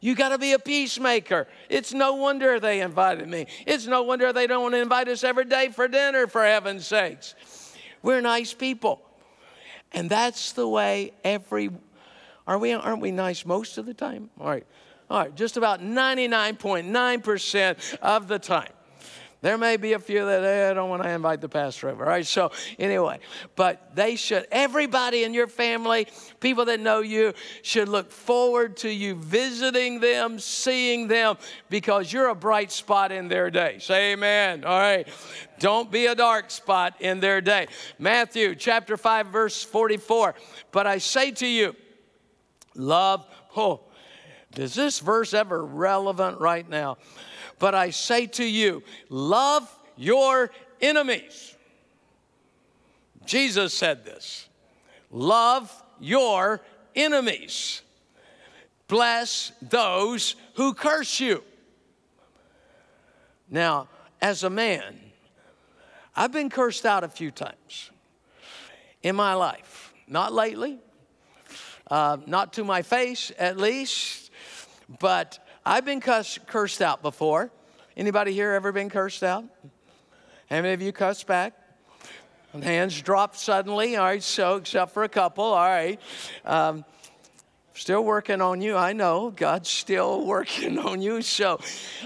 You 0.00 0.14
got 0.14 0.30
to 0.30 0.38
be 0.38 0.52
a 0.52 0.58
peacemaker. 0.58 1.48
It's 1.68 1.92
no 1.92 2.14
wonder 2.14 2.60
they 2.60 2.80
invited 2.80 3.28
me. 3.28 3.46
It's 3.66 3.86
no 3.86 4.02
wonder 4.02 4.32
they 4.32 4.46
don't 4.46 4.62
want 4.62 4.74
to 4.74 4.80
invite 4.80 5.08
us 5.08 5.24
every 5.24 5.46
day 5.46 5.68
for 5.68 5.88
dinner, 5.88 6.26
for 6.26 6.44
heaven's 6.44 6.86
sakes. 6.86 7.34
We're 8.02 8.20
nice 8.20 8.54
people. 8.54 9.02
And 9.92 10.08
that's 10.08 10.52
the 10.52 10.68
way 10.68 11.12
every 11.24 11.70
are 12.46 12.58
we 12.58 12.72
aren't 12.72 13.00
we 13.00 13.10
nice 13.10 13.44
most 13.44 13.76
of 13.78 13.86
the 13.86 13.94
time? 13.94 14.30
All 14.38 14.46
right. 14.46 14.64
All 15.08 15.18
right, 15.18 15.34
just 15.34 15.56
about 15.56 15.80
99.9% 15.80 17.98
of 17.98 18.28
the 18.28 18.38
time. 18.40 18.72
There 19.42 19.58
may 19.58 19.76
be 19.76 19.92
a 19.92 19.98
few 19.98 20.24
that 20.24 20.42
hey, 20.42 20.70
I 20.70 20.74
don't 20.74 20.88
want 20.88 21.02
to 21.02 21.10
invite 21.10 21.40
the 21.40 21.48
pastor 21.48 21.90
over. 21.90 22.04
All 22.04 22.10
right, 22.10 22.26
so 22.26 22.50
anyway, 22.78 23.18
but 23.54 23.94
they 23.94 24.16
should, 24.16 24.46
everybody 24.50 25.24
in 25.24 25.34
your 25.34 25.46
family, 25.46 26.08
people 26.40 26.64
that 26.64 26.80
know 26.80 27.00
you, 27.00 27.34
should 27.62 27.88
look 27.88 28.10
forward 28.10 28.78
to 28.78 28.90
you 28.90 29.14
visiting 29.14 30.00
them, 30.00 30.38
seeing 30.38 31.06
them, 31.06 31.36
because 31.68 32.12
you're 32.12 32.28
a 32.28 32.34
bright 32.34 32.72
spot 32.72 33.12
in 33.12 33.28
their 33.28 33.50
day. 33.50 33.78
Say 33.78 34.12
amen. 34.12 34.64
All 34.64 34.78
right. 34.78 35.06
Don't 35.58 35.90
be 35.90 36.06
a 36.06 36.14
dark 36.14 36.50
spot 36.50 36.94
in 37.00 37.20
their 37.20 37.40
day. 37.40 37.66
Matthew 37.98 38.54
chapter 38.54 38.96
5, 38.96 39.28
verse 39.28 39.62
44. 39.62 40.34
But 40.72 40.86
I 40.86 40.98
say 40.98 41.30
to 41.32 41.46
you, 41.46 41.76
love, 42.74 43.26
oh, 43.56 43.82
is 44.56 44.74
this 44.74 45.00
verse 45.00 45.34
ever 45.34 45.64
relevant 45.64 46.40
right 46.40 46.68
now? 46.68 46.96
But 47.58 47.74
I 47.74 47.90
say 47.90 48.26
to 48.26 48.44
you, 48.44 48.82
love 49.08 49.70
your 49.96 50.50
enemies. 50.80 51.54
Jesus 53.24 53.74
said 53.74 54.04
this 54.04 54.48
love 55.10 55.72
your 56.00 56.60
enemies, 56.94 57.82
bless 58.88 59.52
those 59.62 60.36
who 60.54 60.74
curse 60.74 61.20
you. 61.20 61.42
Now, 63.48 63.88
as 64.20 64.42
a 64.42 64.50
man, 64.50 64.98
I've 66.14 66.32
been 66.32 66.50
cursed 66.50 66.86
out 66.86 67.04
a 67.04 67.08
few 67.08 67.30
times 67.30 67.90
in 69.02 69.14
my 69.14 69.34
life. 69.34 69.92
Not 70.08 70.32
lately, 70.32 70.78
uh, 71.90 72.18
not 72.26 72.54
to 72.54 72.64
my 72.64 72.82
face 72.82 73.32
at 73.38 73.56
least, 73.56 74.30
but 75.00 75.38
I've 75.68 75.84
been 75.84 75.98
cuss, 75.98 76.38
cursed 76.46 76.80
out 76.80 77.02
before. 77.02 77.50
Anybody 77.96 78.32
here 78.32 78.52
ever 78.52 78.70
been 78.70 78.88
cursed 78.88 79.24
out? 79.24 79.42
How 80.48 80.62
many 80.62 80.72
of 80.74 80.80
you 80.80 80.92
cussed 80.92 81.26
back? 81.26 81.54
Hands 82.62 83.02
dropped 83.02 83.36
suddenly. 83.36 83.96
All 83.96 84.04
right, 84.04 84.22
so 84.22 84.58
except 84.58 84.94
for 84.94 85.02
a 85.02 85.08
couple. 85.08 85.42
All 85.42 85.66
right. 85.66 86.00
Um, 86.44 86.84
still 87.74 88.04
working 88.04 88.40
on 88.40 88.60
you. 88.60 88.76
I 88.76 88.92
know 88.92 89.32
God's 89.34 89.68
still 89.68 90.24
working 90.24 90.78
on 90.78 91.02
you. 91.02 91.20
So 91.20 91.58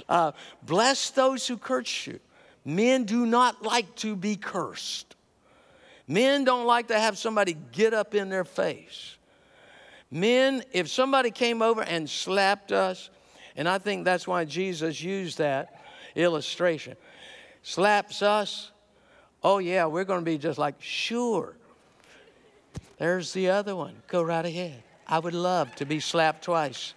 uh, 0.08 0.32
bless 0.62 1.10
those 1.10 1.46
who 1.46 1.58
curse 1.58 2.06
you. 2.06 2.18
Men 2.64 3.04
do 3.04 3.26
not 3.26 3.62
like 3.62 3.94
to 3.96 4.16
be 4.16 4.36
cursed. 4.36 5.16
Men 6.08 6.44
don't 6.44 6.66
like 6.66 6.88
to 6.88 6.98
have 6.98 7.18
somebody 7.18 7.58
get 7.72 7.92
up 7.92 8.14
in 8.14 8.30
their 8.30 8.44
face. 8.44 9.18
Men, 10.10 10.64
if 10.72 10.88
somebody 10.88 11.30
came 11.30 11.60
over 11.60 11.82
and 11.82 12.08
slapped 12.08 12.72
us, 12.72 13.10
and 13.56 13.68
I 13.68 13.78
think 13.78 14.04
that's 14.04 14.26
why 14.26 14.44
Jesus 14.44 15.02
used 15.02 15.38
that 15.38 15.82
illustration. 16.14 16.96
Slaps 17.62 18.22
us. 18.22 18.70
Oh, 19.42 19.58
yeah, 19.58 19.86
we're 19.86 20.04
going 20.04 20.20
to 20.20 20.24
be 20.24 20.38
just 20.38 20.58
like, 20.58 20.76
sure. 20.80 21.54
There's 22.98 23.32
the 23.32 23.50
other 23.50 23.74
one. 23.74 23.94
Go 24.08 24.22
right 24.22 24.44
ahead. 24.44 24.82
I 25.06 25.18
would 25.18 25.34
love 25.34 25.74
to 25.76 25.86
be 25.86 26.00
slapped 26.00 26.44
twice. 26.44 26.94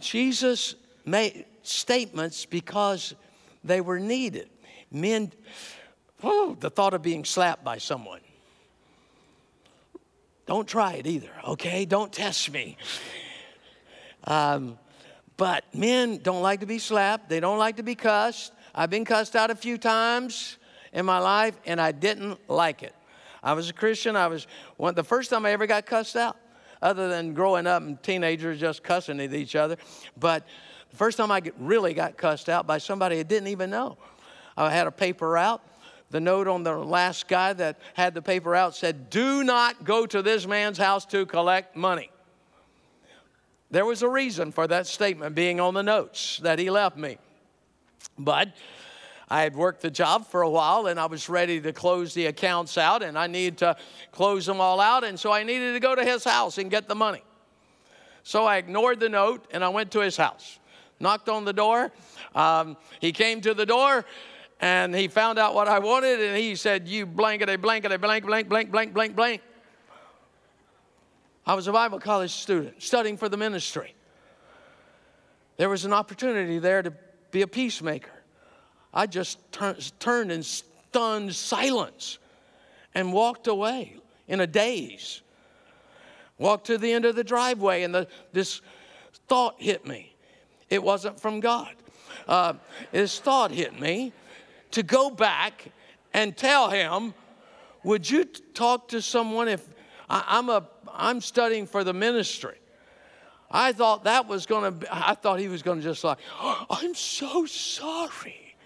Jesus 0.00 0.74
made 1.04 1.44
statements 1.62 2.46
because 2.46 3.14
they 3.62 3.80
were 3.80 4.00
needed. 4.00 4.48
Men, 4.90 5.32
oh, 6.22 6.56
the 6.58 6.70
thought 6.70 6.94
of 6.94 7.02
being 7.02 7.24
slapped 7.24 7.64
by 7.64 7.78
someone. 7.78 8.20
Don't 10.46 10.66
try 10.66 10.94
it 10.94 11.06
either, 11.06 11.30
okay? 11.48 11.84
Don't 11.84 12.12
test 12.12 12.52
me. 12.52 12.76
Um, 14.26 14.78
but 15.36 15.64
men 15.74 16.18
don't 16.18 16.42
like 16.42 16.60
to 16.60 16.66
be 16.66 16.78
slapped, 16.78 17.28
they 17.28 17.40
don't 17.40 17.58
like 17.58 17.76
to 17.76 17.82
be 17.82 17.94
cussed. 17.94 18.52
I've 18.74 18.90
been 18.90 19.04
cussed 19.04 19.36
out 19.36 19.50
a 19.50 19.54
few 19.54 19.78
times 19.78 20.58
in 20.92 21.06
my 21.06 21.18
life, 21.18 21.58
and 21.66 21.80
I 21.80 21.92
didn't 21.92 22.38
like 22.48 22.82
it. 22.82 22.94
I 23.42 23.52
was 23.52 23.70
a 23.70 23.72
Christian. 23.72 24.16
I 24.16 24.26
was 24.26 24.46
one, 24.76 24.94
the 24.94 25.04
first 25.04 25.30
time 25.30 25.46
I 25.46 25.52
ever 25.52 25.66
got 25.66 25.86
cussed 25.86 26.16
out, 26.16 26.36
other 26.82 27.08
than 27.08 27.32
growing 27.32 27.66
up 27.66 27.82
and 27.82 28.02
teenagers 28.02 28.58
just 28.58 28.82
cussing 28.82 29.20
at 29.20 29.32
each 29.32 29.56
other. 29.56 29.76
But 30.18 30.46
the 30.90 30.96
first 30.96 31.16
time 31.16 31.30
I 31.30 31.40
get, 31.40 31.54
really 31.58 31.94
got 31.94 32.16
cussed 32.16 32.48
out 32.48 32.66
by 32.66 32.78
somebody 32.78 33.18
I 33.18 33.22
didn't 33.22 33.48
even 33.48 33.70
know. 33.70 33.98
I 34.56 34.70
had 34.70 34.86
a 34.86 34.92
paper 34.92 35.36
out. 35.36 35.62
The 36.10 36.20
note 36.20 36.48
on 36.48 36.62
the 36.62 36.76
last 36.76 37.28
guy 37.28 37.52
that 37.54 37.78
had 37.94 38.14
the 38.14 38.22
paper 38.22 38.54
out 38.54 38.74
said, 38.74 39.10
Do 39.10 39.42
not 39.44 39.84
go 39.84 40.06
to 40.06 40.22
this 40.22 40.46
man's 40.46 40.78
house 40.78 41.04
to 41.06 41.26
collect 41.26 41.76
money. 41.76 42.10
There 43.70 43.84
was 43.84 44.02
a 44.02 44.08
reason 44.08 44.52
for 44.52 44.66
that 44.66 44.86
statement 44.86 45.34
being 45.34 45.60
on 45.60 45.74
the 45.74 45.82
notes 45.82 46.38
that 46.42 46.58
he 46.58 46.70
left 46.70 46.96
me. 46.96 47.18
But 48.18 48.54
I 49.28 49.42
had 49.42 49.56
worked 49.56 49.82
the 49.82 49.90
job 49.90 50.26
for 50.26 50.42
a 50.42 50.48
while 50.48 50.86
and 50.86 51.00
I 51.00 51.06
was 51.06 51.28
ready 51.28 51.60
to 51.60 51.72
close 51.72 52.14
the 52.14 52.26
accounts 52.26 52.78
out 52.78 53.02
and 53.02 53.18
I 53.18 53.26
needed 53.26 53.58
to 53.58 53.76
close 54.12 54.46
them 54.46 54.60
all 54.60 54.80
out. 54.80 55.02
And 55.02 55.18
so 55.18 55.32
I 55.32 55.42
needed 55.42 55.72
to 55.72 55.80
go 55.80 55.94
to 55.94 56.04
his 56.04 56.22
house 56.22 56.58
and 56.58 56.70
get 56.70 56.86
the 56.86 56.94
money. 56.94 57.22
So 58.22 58.44
I 58.44 58.58
ignored 58.58 59.00
the 59.00 59.08
note 59.08 59.46
and 59.50 59.64
I 59.64 59.68
went 59.68 59.90
to 59.92 60.00
his 60.00 60.16
house. 60.16 60.58
Knocked 61.00 61.28
on 61.28 61.44
the 61.44 61.52
door. 61.52 61.92
Um, 62.34 62.76
he 63.00 63.12
came 63.12 63.40
to 63.42 63.52
the 63.52 63.66
door 63.66 64.04
and 64.60 64.94
he 64.94 65.08
found 65.08 65.38
out 65.38 65.54
what 65.54 65.68
I 65.68 65.80
wanted 65.80 66.20
and 66.20 66.36
he 66.38 66.54
said, 66.54 66.88
You 66.88 67.04
blankety, 67.04 67.56
blankety, 67.56 67.96
blank, 67.98 68.24
blank, 68.24 68.48
blank, 68.48 68.70
blank, 68.70 68.94
blank, 68.94 69.16
blank. 69.16 69.42
I 71.46 71.54
was 71.54 71.68
a 71.68 71.72
Bible 71.72 72.00
college 72.00 72.32
student 72.32 72.82
studying 72.82 73.16
for 73.16 73.28
the 73.28 73.36
ministry. 73.36 73.94
There 75.58 75.68
was 75.68 75.84
an 75.84 75.92
opportunity 75.92 76.58
there 76.58 76.82
to 76.82 76.92
be 77.30 77.42
a 77.42 77.46
peacemaker. 77.46 78.10
I 78.92 79.06
just 79.06 79.38
tur- 79.52 79.76
turned 80.00 80.32
in 80.32 80.42
stunned 80.42 81.34
silence 81.34 82.18
and 82.94 83.12
walked 83.12 83.46
away 83.46 83.96
in 84.26 84.40
a 84.40 84.46
daze. 84.46 85.22
Walked 86.38 86.66
to 86.66 86.78
the 86.78 86.92
end 86.92 87.04
of 87.04 87.14
the 87.14 87.24
driveway, 87.24 87.82
and 87.82 87.94
the, 87.94 88.08
this 88.32 88.60
thought 89.28 89.54
hit 89.58 89.86
me. 89.86 90.14
It 90.68 90.82
wasn't 90.82 91.20
from 91.20 91.40
God. 91.40 91.74
Uh, 92.26 92.54
this 92.90 93.20
thought 93.20 93.52
hit 93.52 93.78
me 93.78 94.12
to 94.72 94.82
go 94.82 95.10
back 95.10 95.70
and 96.12 96.36
tell 96.36 96.70
him, 96.70 97.14
Would 97.84 98.10
you 98.10 98.24
talk 98.24 98.88
to 98.88 99.00
someone 99.00 99.48
if 99.48 99.66
I, 100.10 100.38
am 100.38 100.48
a 100.48 100.66
I'm 100.92 101.20
studying 101.20 101.66
for 101.66 101.84
the 101.84 101.92
ministry. 101.92 102.56
I 103.50 103.72
thought 103.72 104.04
that 104.04 104.26
was 104.26 104.46
going 104.46 104.80
to 104.80 104.94
I 104.94 105.14
thought 105.14 105.38
he 105.38 105.48
was 105.48 105.62
going 105.62 105.78
to 105.78 105.84
just 105.84 106.02
like, 106.04 106.18
oh, 106.40 106.66
I'm 106.70 106.94
so 106.94 107.46
sorry. 107.46 108.56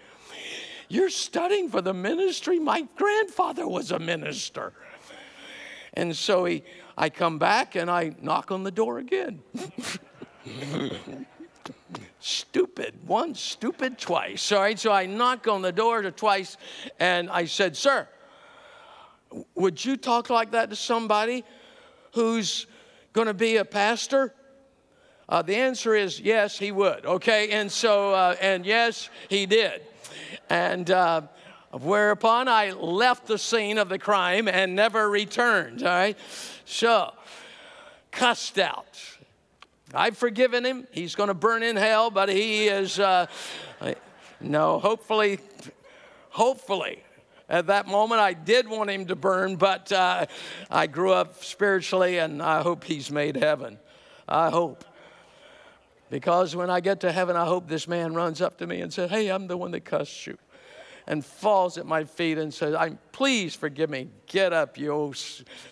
You're 0.89 1.09
studying 1.09 1.69
for 1.69 1.81
the 1.81 1.93
ministry? 1.93 2.59
My 2.59 2.87
grandfather 2.97 3.67
was 3.67 3.91
a 3.91 3.99
minister. 3.99 4.73
And 5.93 6.15
so 6.15 6.45
he, 6.45 6.63
I 6.97 7.09
come 7.09 7.39
back 7.39 7.75
and 7.75 7.89
I 7.89 8.15
knock 8.21 8.51
on 8.51 8.63
the 8.63 8.71
door 8.71 8.99
again. 8.99 9.41
stupid 12.19 12.93
once, 13.07 13.39
stupid 13.39 13.97
twice. 13.97 14.51
All 14.51 14.61
right, 14.61 14.77
so 14.77 14.91
I 14.91 15.05
knock 15.05 15.47
on 15.47 15.61
the 15.61 15.71
door 15.71 16.03
twice 16.11 16.57
and 16.99 17.29
I 17.29 17.45
said, 17.45 17.77
Sir, 17.77 18.07
would 19.55 19.83
you 19.83 19.95
talk 19.97 20.29
like 20.29 20.51
that 20.51 20.69
to 20.69 20.75
somebody 20.75 21.45
who's 22.13 22.67
going 23.13 23.27
to 23.27 23.33
be 23.33 23.57
a 23.57 23.65
pastor? 23.65 24.33
Uh, 25.29 25.41
the 25.41 25.55
answer 25.55 25.95
is 25.95 26.19
yes, 26.19 26.57
he 26.57 26.71
would. 26.71 27.05
Okay, 27.05 27.51
and 27.51 27.71
so 27.71 28.13
uh, 28.13 28.35
and 28.41 28.65
yes, 28.65 29.09
he 29.29 29.45
did. 29.45 29.81
And 30.49 30.91
uh, 30.91 31.21
Whereupon 31.71 32.49
I 32.49 32.71
left 32.71 33.27
the 33.27 33.37
scene 33.37 33.77
of 33.77 33.87
the 33.87 33.97
crime 33.97 34.49
and 34.49 34.75
never 34.75 35.09
returned. 35.09 35.83
All 35.83 35.89
right. 35.89 36.17
So, 36.65 37.13
cussed 38.11 38.59
out. 38.59 38.99
I've 39.93 40.17
forgiven 40.17 40.65
him. 40.65 40.87
He's 40.91 41.15
going 41.15 41.29
to 41.29 41.33
burn 41.33 41.63
in 41.63 41.77
hell, 41.77 42.11
but 42.11 42.27
he 42.27 42.67
is, 42.67 42.99
uh, 42.99 43.27
no, 44.41 44.79
hopefully, 44.79 45.39
hopefully. 46.29 47.03
At 47.51 47.67
that 47.67 47.85
moment, 47.85 48.21
I 48.21 48.31
did 48.31 48.69
want 48.69 48.89
him 48.89 49.07
to 49.07 49.15
burn, 49.17 49.57
but 49.57 49.91
uh, 49.91 50.25
I 50.69 50.87
grew 50.87 51.11
up 51.11 51.43
spiritually 51.43 52.17
and 52.17 52.41
I 52.41 52.61
hope 52.61 52.85
he's 52.85 53.11
made 53.11 53.35
heaven. 53.35 53.77
I 54.25 54.49
hope. 54.49 54.85
Because 56.09 56.55
when 56.55 56.69
I 56.69 56.79
get 56.79 57.01
to 57.01 57.11
heaven, 57.11 57.35
I 57.35 57.43
hope 57.43 57.67
this 57.67 57.89
man 57.89 58.13
runs 58.13 58.41
up 58.41 58.57
to 58.59 58.67
me 58.67 58.79
and 58.79 58.91
says, 58.91 59.09
Hey, 59.09 59.27
I'm 59.29 59.47
the 59.47 59.57
one 59.57 59.71
that 59.71 59.83
cussed 59.83 60.27
you 60.27 60.37
and 61.07 61.25
falls 61.25 61.77
at 61.77 61.85
my 61.85 62.05
feet 62.05 62.37
and 62.37 62.53
says, 62.53 62.73
I'm 62.73 62.97
please 63.11 63.53
forgive 63.53 63.89
me. 63.89 64.07
Get 64.27 64.53
up, 64.53 64.77
you 64.77 64.91
old 64.91 65.17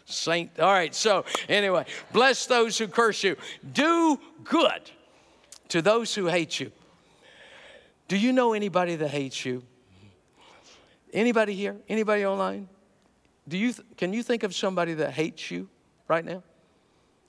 saint. 0.04 0.60
All 0.60 0.74
right, 0.74 0.94
so 0.94 1.24
anyway, 1.48 1.86
bless 2.12 2.46
those 2.46 2.78
who 2.78 2.90
curse 2.90 3.24
you. 3.24 3.38
Do 3.72 4.20
good 4.44 4.92
to 5.70 5.82
those 5.82 6.14
who 6.14 6.26
hate 6.26 6.60
you. 6.60 6.74
Do 8.10 8.18
you 8.18 8.34
know 8.34 8.52
anybody 8.52 8.98
that 8.98 9.12
hates 9.12 9.46
you? 9.46 9.64
Anybody 11.14 11.54
here? 11.54 11.78
Anybody 11.88 12.26
online? 12.26 12.68
Do 13.48 13.58
you 13.58 13.74
th- 13.74 13.88
can 13.98 14.14
you 14.14 14.24
think 14.24 14.44
of 14.44 14.54
somebody 14.54 14.94
that 14.96 15.12
hates 15.12 15.50
you 15.50 15.70
right 16.08 16.24
now? 16.24 16.44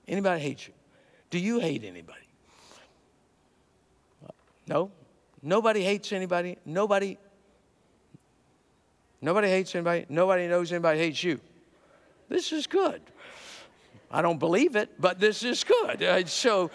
Anybody 0.07 0.41
hates 0.41 0.67
you? 0.67 0.73
Do 1.29 1.39
you 1.39 1.59
hate 1.59 1.83
anybody? 1.83 2.19
No? 4.67 4.91
Nobody 5.41 5.83
hates 5.83 6.11
anybody. 6.11 6.57
Nobody 6.65 7.17
Nobody 9.21 9.47
hates 9.49 9.75
anybody. 9.75 10.05
Nobody 10.09 10.47
knows 10.47 10.71
anybody 10.71 10.99
hates 10.99 11.23
you. 11.23 11.39
This 12.27 12.51
is 12.51 12.65
good. 12.65 13.01
I 14.09 14.21
don't 14.21 14.39
believe 14.39 14.75
it, 14.75 14.99
but 14.99 15.19
this 15.19 15.43
is 15.43 15.63
good. 15.63 16.01
So 16.27 16.71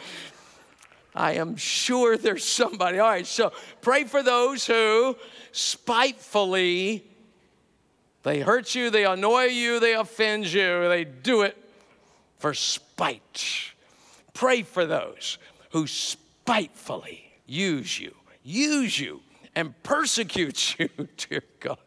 I 1.16 1.32
am 1.34 1.56
sure 1.56 2.16
there's 2.16 2.44
somebody. 2.44 2.98
All 2.98 3.08
right, 3.08 3.26
so 3.26 3.52
pray 3.80 4.04
for 4.04 4.22
those 4.22 4.66
who 4.66 5.16
spitefully 5.52 7.04
they 8.26 8.40
hurt 8.40 8.74
you, 8.74 8.90
they 8.90 9.04
annoy 9.04 9.44
you, 9.44 9.78
they 9.78 9.94
offend 9.94 10.52
you, 10.52 10.88
they 10.88 11.04
do 11.04 11.42
it 11.42 11.56
for 12.38 12.54
spite. 12.54 13.72
Pray 14.34 14.62
for 14.62 14.84
those 14.84 15.38
who 15.70 15.86
spitefully 15.86 17.32
use 17.46 18.00
you, 18.00 18.12
use 18.42 18.98
you, 18.98 19.20
and 19.54 19.80
persecute 19.84 20.76
you, 20.78 20.88
dear 21.16 21.42
God. 21.60 21.78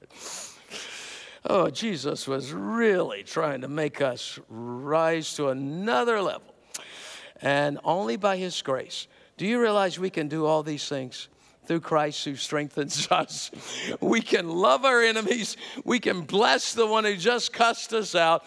Oh, 1.46 1.70
Jesus 1.70 2.26
was 2.26 2.54
really 2.54 3.24
trying 3.24 3.60
to 3.62 3.68
make 3.68 4.02
us 4.02 4.39
rise 4.48 5.36
to 5.36 5.50
another 5.50 6.22
level. 6.22 6.54
And 7.42 7.80
only 7.84 8.15
by 8.15 8.38
His 8.38 8.62
grace. 8.62 9.08
Do 9.39 9.47
you 9.47 9.62
realize 9.62 9.97
we 9.97 10.10
can 10.10 10.28
do 10.28 10.45
all 10.45 10.63
these 10.63 10.89
things? 10.89 11.30
Through 11.63 11.80
Christ 11.80 12.25
who 12.25 12.36
strengthens 12.36 13.08
us. 13.12 13.52
We 14.02 14.19
can 14.19 14.49
love 14.49 14.84
our 14.84 15.02
enemies. 15.02 15.56
We 15.86 16.02
can 16.02 16.23
bless 16.23 16.73
the 16.73 16.86
one 16.86 17.06
who 17.06 17.15
just 17.15 17.54
cussed 17.54 17.93
us 17.93 18.15
out. 18.15 18.43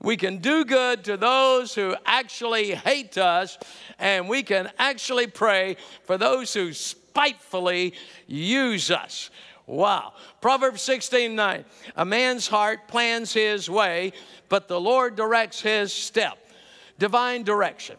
We 0.00 0.16
can 0.16 0.38
do 0.38 0.64
good 0.64 1.04
to 1.04 1.16
those 1.16 1.76
who 1.76 1.94
actually 2.04 2.74
hate 2.74 3.16
us. 3.18 3.56
And 4.00 4.28
we 4.28 4.42
can 4.42 4.68
actually 4.80 5.28
pray 5.28 5.76
for 6.02 6.18
those 6.18 6.52
who 6.52 6.72
spitefully 6.72 7.94
use 8.26 8.90
us. 8.90 9.30
Wow. 9.68 10.14
Proverbs 10.40 10.82
16 10.82 11.36
9. 11.36 11.64
A 11.94 12.04
man's 12.04 12.48
heart 12.48 12.88
plans 12.88 13.32
his 13.32 13.70
way, 13.70 14.12
but 14.48 14.66
the 14.66 14.80
Lord 14.80 15.14
directs 15.14 15.60
his 15.60 15.92
step. 15.92 16.36
Divine 16.98 17.44
direction. 17.44 17.94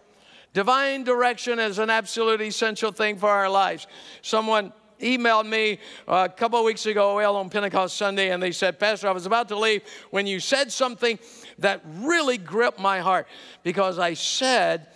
Divine 0.54 1.04
direction 1.04 1.58
is 1.58 1.80
an 1.80 1.90
absolute 1.90 2.42
essential 2.42 2.92
thing 2.92 3.18
for 3.18 3.30
our 3.30 3.50
lives. 3.50 3.88
Someone 4.22 4.72
emailed 5.02 5.48
me 5.48 5.80
a 6.08 6.30
couple 6.30 6.60
of 6.60 6.66
weeks 6.66 6.86
ago, 6.86 7.16
well, 7.16 7.36
on 7.36 7.50
Pentecost 7.50 7.98
Sunday, 7.98 8.30
and 8.30 8.42
they 8.42 8.52
said, 8.52 8.80
Pastor, 8.80 9.08
I 9.08 9.12
was 9.12 9.26
about 9.26 9.48
to 9.50 9.58
leave 9.58 9.82
when 10.12 10.28
you 10.28 10.40
said 10.40 10.72
something 10.72 11.18
that 11.58 11.82
really 11.98 12.38
gripped 12.38 12.80
my 12.80 13.00
heart 13.00 13.28
because 13.64 13.98
I 13.98 14.14
said, 14.14 14.88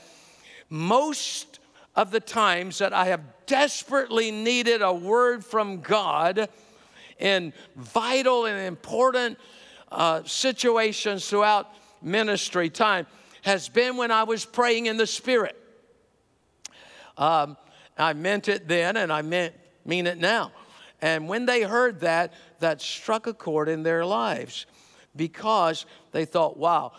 most 0.69 1.59
of 1.95 2.11
the 2.11 2.19
times 2.19 2.77
that 2.77 2.93
I 2.93 3.05
have 3.05 3.21
desperately 3.47 4.29
needed 4.29 4.83
a 4.83 4.93
word 4.93 5.43
from 5.43 5.81
God 5.81 6.49
in 7.17 7.51
vital 7.75 8.45
and 8.45 8.59
important 8.67 9.39
uh, 9.91 10.21
situations 10.23 11.27
throughout 11.27 11.73
ministry 12.03 12.69
time 12.69 13.07
has 13.47 13.69
been 13.69 13.95
when 13.95 14.11
I 14.11 14.23
was 14.23 14.43
praying 14.43 14.87
in 14.87 14.97
the 14.97 15.07
Spirit. 15.07 15.55
Um, 17.17 17.55
I 17.97 18.11
meant 18.11 18.49
it 18.49 18.67
then 18.67 18.97
and 18.97 19.11
I 19.11 19.21
meant, 19.21 19.55
mean 19.85 20.05
it 20.05 20.17
now. 20.17 20.51
And 21.01 21.29
when 21.29 21.45
they 21.45 21.61
heard 21.61 22.01
that, 22.01 22.33
that 22.59 22.81
struck 22.81 23.25
a 23.25 23.33
chord 23.33 23.69
in 23.69 23.83
their 23.83 24.05
lives 24.05 24.65
because 25.15 25.85
they 26.11 26.25
thought, 26.25 26.57
wow, 26.57 26.91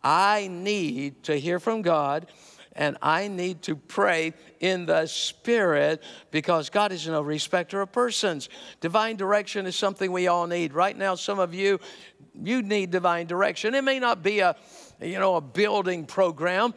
I 0.00 0.48
need 0.48 1.24
to 1.24 1.34
hear 1.34 1.58
from 1.58 1.82
God 1.82 2.30
and 2.76 2.96
I 3.02 3.26
need 3.26 3.62
to 3.62 3.74
pray 3.74 4.32
in 4.60 4.86
the 4.86 5.06
Spirit 5.06 6.04
because 6.30 6.70
God 6.70 6.92
is 6.92 7.08
no 7.08 7.20
respecter 7.20 7.80
of 7.80 7.90
persons. 7.90 8.48
Divine 8.80 9.16
direction 9.16 9.66
is 9.66 9.74
something 9.74 10.12
we 10.12 10.28
all 10.28 10.46
need. 10.46 10.72
Right 10.72 10.96
now, 10.96 11.16
some 11.16 11.40
of 11.40 11.52
you, 11.52 11.80
you 12.40 12.62
need 12.62 12.92
divine 12.92 13.26
direction. 13.26 13.74
It 13.74 13.82
may 13.82 13.98
not 13.98 14.22
be 14.22 14.38
a, 14.38 14.54
you 15.00 15.18
know, 15.18 15.36
a 15.36 15.40
building 15.40 16.06
program, 16.06 16.74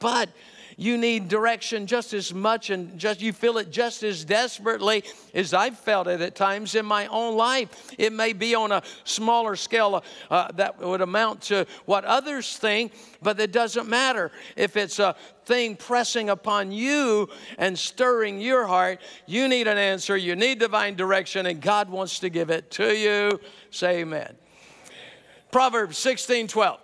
but 0.00 0.28
you 0.76 0.96
need 0.98 1.28
direction 1.28 1.86
just 1.86 2.12
as 2.12 2.32
much 2.34 2.70
and 2.70 2.98
just 2.98 3.20
you 3.20 3.32
feel 3.32 3.58
it 3.58 3.70
just 3.70 4.02
as 4.02 4.24
desperately 4.24 5.04
as 5.32 5.54
I've 5.54 5.78
felt 5.78 6.08
it 6.08 6.20
at 6.20 6.34
times 6.34 6.74
in 6.74 6.84
my 6.84 7.06
own 7.08 7.36
life. 7.36 7.92
It 7.98 8.12
may 8.12 8.32
be 8.32 8.54
on 8.54 8.72
a 8.72 8.82
smaller 9.04 9.56
scale 9.56 10.02
uh, 10.30 10.52
that 10.52 10.78
would 10.80 11.00
amount 11.00 11.42
to 11.42 11.66
what 11.84 12.04
others 12.04 12.56
think, 12.56 12.92
but 13.22 13.38
it 13.38 13.52
doesn't 13.52 13.88
matter. 13.88 14.32
If 14.56 14.76
it's 14.76 14.98
a 14.98 15.14
thing 15.44 15.76
pressing 15.76 16.30
upon 16.30 16.72
you 16.72 17.28
and 17.58 17.78
stirring 17.78 18.40
your 18.40 18.66
heart, 18.66 19.00
you 19.26 19.48
need 19.48 19.68
an 19.68 19.78
answer, 19.78 20.16
you 20.16 20.34
need 20.34 20.58
divine 20.58 20.94
direction, 20.96 21.46
and 21.46 21.60
God 21.60 21.88
wants 21.88 22.18
to 22.20 22.30
give 22.30 22.50
it 22.50 22.70
to 22.72 22.94
you. 22.96 23.40
Say 23.70 24.00
amen. 24.00 24.34
Proverbs 25.50 25.98
16 25.98 26.48
12. 26.48 26.80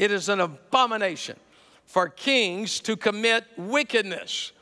It 0.00 0.10
is 0.10 0.30
an 0.30 0.40
abomination 0.40 1.36
for 1.84 2.08
kings 2.08 2.80
to 2.80 2.96
commit 2.96 3.44
wickedness. 3.58 4.52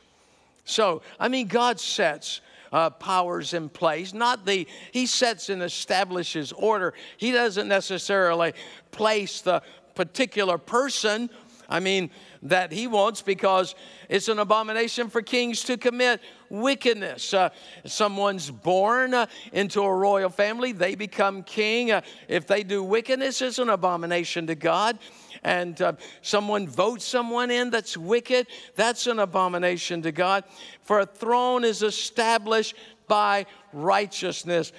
So, 0.65 1.01
I 1.17 1.29
mean, 1.29 1.47
God 1.47 1.79
sets 1.79 2.41
uh, 2.73 2.89
powers 2.89 3.53
in 3.53 3.69
place. 3.69 4.13
Not 4.13 4.45
the, 4.45 4.67
He 4.91 5.05
sets 5.05 5.47
and 5.47 5.63
establishes 5.63 6.51
order. 6.51 6.93
He 7.15 7.31
doesn't 7.31 7.69
necessarily 7.69 8.51
place 8.91 9.39
the 9.39 9.63
particular 9.95 10.57
person, 10.57 11.29
I 11.69 11.79
mean, 11.79 12.09
that 12.43 12.73
He 12.73 12.87
wants 12.87 13.21
because 13.21 13.75
it's 14.09 14.27
an 14.27 14.39
abomination 14.39 15.09
for 15.09 15.21
kings 15.21 15.63
to 15.63 15.77
commit 15.77 16.19
wickedness. 16.49 17.33
Uh, 17.33 17.49
someone's 17.85 18.51
born 18.51 19.13
uh, 19.13 19.27
into 19.53 19.81
a 19.83 19.95
royal 19.95 20.29
family, 20.29 20.73
they 20.73 20.95
become 20.95 21.43
king. 21.43 21.91
Uh, 21.91 22.01
if 22.27 22.45
they 22.45 22.61
do 22.61 22.83
wickedness, 22.83 23.41
it's 23.41 23.57
an 23.57 23.69
abomination 23.69 24.47
to 24.47 24.55
God 24.55 24.99
and 25.43 25.81
uh, 25.81 25.93
someone 26.21 26.67
votes 26.67 27.05
someone 27.05 27.51
in 27.51 27.69
that's 27.69 27.97
wicked, 27.97 28.47
that's 28.75 29.07
an 29.07 29.19
abomination 29.19 30.01
to 30.01 30.11
God. 30.11 30.43
For 30.81 30.99
a 30.99 31.05
throne 31.05 31.63
is 31.63 31.83
established 31.83 32.75
by 33.07 33.45
righteousness. 33.73 34.71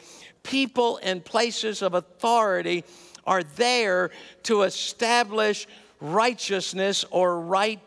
People 0.42 0.98
in 0.98 1.20
places 1.20 1.82
of 1.82 1.94
authority 1.94 2.84
are 3.26 3.42
there 3.42 4.10
to 4.44 4.62
establish 4.62 5.66
righteousness 6.00 7.04
or 7.10 7.40
right 7.40 7.80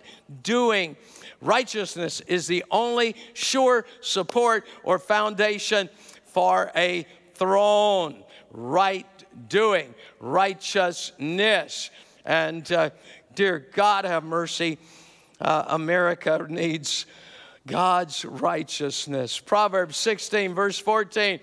doing. 0.43 0.95
Righteousness 1.41 2.21
is 2.21 2.47
the 2.47 2.63
only 2.71 3.15
sure 3.33 3.85
support 4.01 4.65
or 4.83 4.99
foundation 4.99 5.89
for 6.25 6.71
a 6.75 7.05
throne. 7.33 8.23
Right 8.51 9.07
doing, 9.49 9.95
righteousness. 10.19 11.89
And 12.25 12.69
uh, 12.71 12.91
dear 13.35 13.67
God, 13.73 14.05
have 14.05 14.23
mercy. 14.23 14.77
Uh, 15.41 15.65
America 15.67 16.45
needs 16.49 17.05
God's 17.67 18.23
righteousness. 18.23 19.39
Proverbs 19.39 19.97
16, 19.97 20.53
verse 20.53 20.79
14 20.79 21.39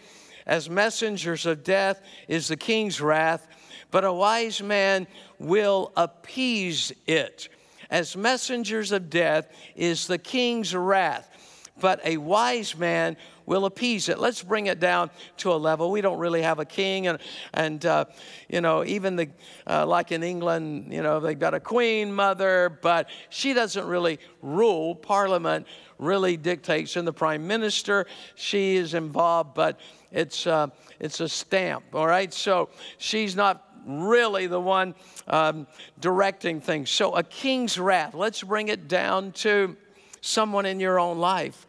As 0.46 0.70
messengers 0.70 1.46
of 1.46 1.64
death 1.64 2.00
is 2.28 2.48
the 2.48 2.56
king's 2.56 3.00
wrath, 3.00 3.46
but 3.90 4.04
a 4.04 4.12
wise 4.12 4.62
man 4.62 5.06
will 5.38 5.92
appease 5.96 6.92
it. 7.06 7.48
As 7.90 8.16
messengers 8.16 8.92
of 8.92 9.10
death 9.10 9.52
is 9.74 10.06
the 10.06 10.18
king's 10.18 10.74
wrath. 10.74 11.26
but 11.80 12.00
a 12.04 12.18
wise 12.18 12.76
man 12.76 13.16
will 13.50 13.64
appease 13.64 14.08
it. 14.08 14.20
Let's 14.20 14.44
bring 14.44 14.66
it 14.66 14.78
down 14.78 15.10
to 15.38 15.52
a 15.52 15.58
level. 15.58 15.90
We 15.90 16.00
don't 16.00 16.20
really 16.20 16.42
have 16.42 16.60
a 16.60 16.64
king, 16.64 17.08
and 17.08 17.18
and 17.52 17.84
uh, 17.84 18.04
you 18.48 18.60
know 18.60 18.84
even 18.84 19.16
the 19.16 19.28
uh, 19.66 19.84
like 19.86 20.12
in 20.12 20.22
England, 20.22 20.92
you 20.92 21.02
know 21.02 21.18
they've 21.18 21.38
got 21.38 21.52
a 21.52 21.58
queen 21.58 22.12
mother, 22.12 22.78
but 22.80 23.10
she 23.28 23.52
doesn't 23.52 23.84
really 23.84 24.20
rule. 24.40 24.94
Parliament 24.94 25.66
really 25.98 26.36
dictates, 26.36 26.94
and 26.94 27.04
the 27.04 27.12
prime 27.12 27.44
minister 27.44 28.06
she 28.36 28.76
is 28.76 28.94
involved, 28.94 29.54
but 29.54 29.80
it's 30.12 30.46
uh, 30.46 30.68
it's 31.00 31.18
a 31.18 31.28
stamp. 31.28 31.82
All 31.92 32.06
right, 32.06 32.32
so 32.32 32.68
she's 32.98 33.34
not 33.34 33.66
really 33.84 34.46
the 34.46 34.60
one 34.60 34.94
um, 35.26 35.66
directing 35.98 36.60
things. 36.60 36.88
So, 36.88 37.16
a 37.16 37.24
king's 37.24 37.80
wrath, 37.80 38.14
let's 38.14 38.44
bring 38.44 38.68
it 38.68 38.86
down 38.86 39.32
to 39.32 39.76
someone 40.20 40.66
in 40.66 40.78
your 40.78 41.00
own 41.00 41.18
life 41.18 41.66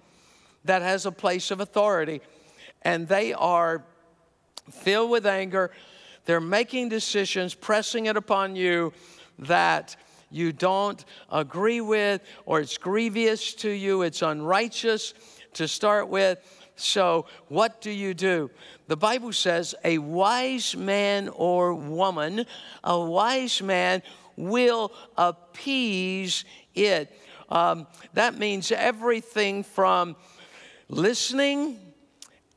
that 0.65 0.81
has 0.81 1.05
a 1.05 1.11
place 1.11 1.51
of 1.51 1.59
authority, 1.59 2.21
and 2.81 3.07
they 3.07 3.33
are 3.33 3.83
filled 4.71 5.09
with 5.11 5.25
anger. 5.25 5.71
They're 6.25 6.39
making 6.39 6.89
decisions, 6.89 7.53
pressing 7.53 8.05
it 8.05 8.17
upon 8.17 8.55
you 8.55 8.93
that 9.39 9.95
you 10.29 10.53
don't 10.53 11.03
agree 11.31 11.81
with, 11.81 12.21
or 12.45 12.61
it's 12.61 12.77
grievous 12.77 13.53
to 13.55 13.69
you, 13.69 14.03
it's 14.03 14.21
unrighteous 14.21 15.13
to 15.53 15.67
start 15.67 16.07
with. 16.07 16.39
So, 16.77 17.25
what 17.49 17.81
do 17.81 17.91
you 17.91 18.13
do? 18.13 18.49
The 18.87 18.97
Bible 18.97 19.33
says 19.33 19.75
a 19.83 19.97
wise 19.97 20.75
man 20.75 21.29
or 21.29 21.73
woman, 21.73 22.45
a 22.83 22.99
wise 22.99 23.61
man 23.61 24.01
will 24.35 24.91
appease 25.17 26.45
it. 26.73 27.15
Um, 27.49 27.87
that 28.13 28.37
means 28.37 28.71
everything 28.71 29.63
from 29.63 30.15
listening, 30.91 31.79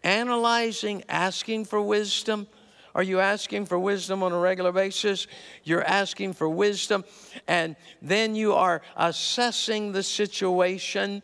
analyzing, 0.03 1.05
asking 1.09 1.64
for 1.64 1.81
wisdom. 1.81 2.47
Are 2.94 3.03
you 3.03 3.20
asking 3.20 3.66
for 3.66 3.79
wisdom 3.79 4.23
on 4.23 4.33
a 4.33 4.38
regular 4.38 4.73
basis? 4.73 5.27
You're 5.62 5.85
asking 5.85 6.35
for 6.35 6.49
wisdom, 6.49 7.05
and 7.49 7.77
then 8.03 8.35
you 8.35 8.53
are 8.53 8.83
assessing 8.97 9.92
the 9.92 10.03
situation 10.03 11.23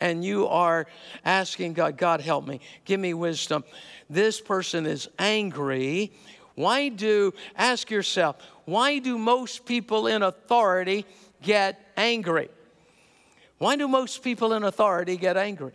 and 0.00 0.24
you 0.24 0.48
are 0.48 0.86
asking 1.24 1.74
God, 1.74 1.96
God, 1.96 2.20
help 2.20 2.44
me, 2.46 2.60
give 2.84 2.98
me 2.98 3.14
wisdom. 3.14 3.62
This 4.10 4.40
person 4.40 4.84
is 4.84 5.08
angry. 5.16 6.12
Why 6.56 6.88
do, 6.88 7.32
ask 7.54 7.88
yourself, 7.88 8.36
why 8.64 8.98
do 8.98 9.16
most 9.16 9.64
people 9.64 10.08
in 10.08 10.22
authority 10.22 11.06
get 11.40 11.80
angry? 11.96 12.48
Why 13.58 13.76
do 13.76 13.86
most 13.86 14.24
people 14.24 14.54
in 14.54 14.64
authority 14.64 15.16
get 15.16 15.36
angry? 15.36 15.72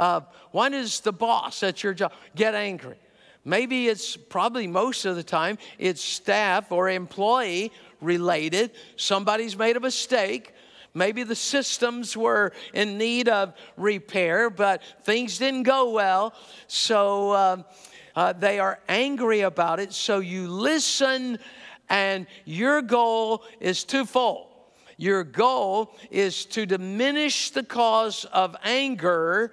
Uh, 0.00 0.22
why 0.50 0.70
does 0.70 1.00
the 1.00 1.12
boss 1.12 1.62
at 1.62 1.82
your 1.82 1.92
job 1.92 2.12
get 2.34 2.54
angry? 2.54 2.96
Maybe 3.44 3.88
it's 3.88 4.16
probably 4.16 4.66
most 4.66 5.04
of 5.04 5.14
the 5.14 5.22
time 5.22 5.58
it's 5.78 6.02
staff 6.02 6.72
or 6.72 6.88
employee 6.88 7.70
related. 8.00 8.70
Somebody's 8.96 9.56
made 9.58 9.76
a 9.76 9.80
mistake 9.80 10.54
Maybe 10.92 11.22
the 11.22 11.36
systems 11.36 12.16
were 12.16 12.52
in 12.74 12.98
need 12.98 13.28
of 13.28 13.54
repair, 13.76 14.50
but 14.50 14.82
things 15.04 15.38
didn't 15.38 15.62
go 15.62 15.90
well. 15.90 16.34
So 16.66 17.32
um, 17.34 17.64
uh, 18.16 18.32
they 18.32 18.58
are 18.58 18.80
angry 18.88 19.42
about 19.42 19.78
it. 19.78 19.92
So 19.92 20.18
you 20.18 20.48
listen, 20.48 21.38
and 21.88 22.26
your 22.44 22.82
goal 22.82 23.44
is 23.60 23.84
twofold. 23.84 24.48
Your 24.96 25.24
goal 25.24 25.94
is 26.10 26.44
to 26.46 26.66
diminish 26.66 27.50
the 27.50 27.62
cause 27.62 28.26
of 28.26 28.56
anger 28.64 29.52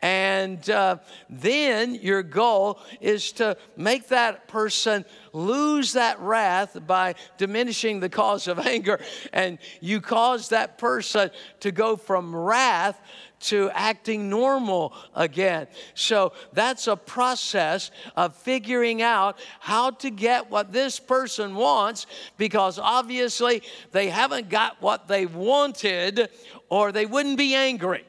and 0.00 0.68
uh, 0.70 0.98
then 1.28 1.96
your 1.96 2.22
goal 2.22 2.78
is 3.00 3.32
to 3.32 3.56
make 3.76 4.08
that 4.08 4.46
person 4.46 5.04
lose 5.32 5.92
that 5.94 6.20
wrath 6.20 6.76
by 6.86 7.16
diminishing 7.36 7.98
the 7.98 8.08
cause 8.08 8.46
of 8.46 8.58
anger. 8.60 9.00
And 9.32 9.58
you 9.80 10.00
cause 10.00 10.50
that 10.50 10.78
person 10.78 11.30
to 11.60 11.72
go 11.72 11.96
from 11.96 12.34
wrath 12.34 13.00
to 13.40 13.70
acting 13.72 14.28
normal 14.28 14.92
again. 15.14 15.66
So 15.94 16.32
that's 16.52 16.86
a 16.86 16.96
process 16.96 17.90
of 18.16 18.36
figuring 18.36 19.02
out 19.02 19.38
how 19.60 19.90
to 19.90 20.10
get 20.10 20.50
what 20.50 20.72
this 20.72 20.98
person 20.98 21.54
wants 21.54 22.06
because 22.36 22.78
obviously 22.78 23.62
they 23.92 24.08
haven't 24.08 24.48
got 24.48 24.80
what 24.80 25.08
they 25.08 25.26
wanted 25.26 26.28
or 26.68 26.90
they 26.90 27.06
wouldn't 27.06 27.38
be 27.38 27.54
angry. 27.54 28.04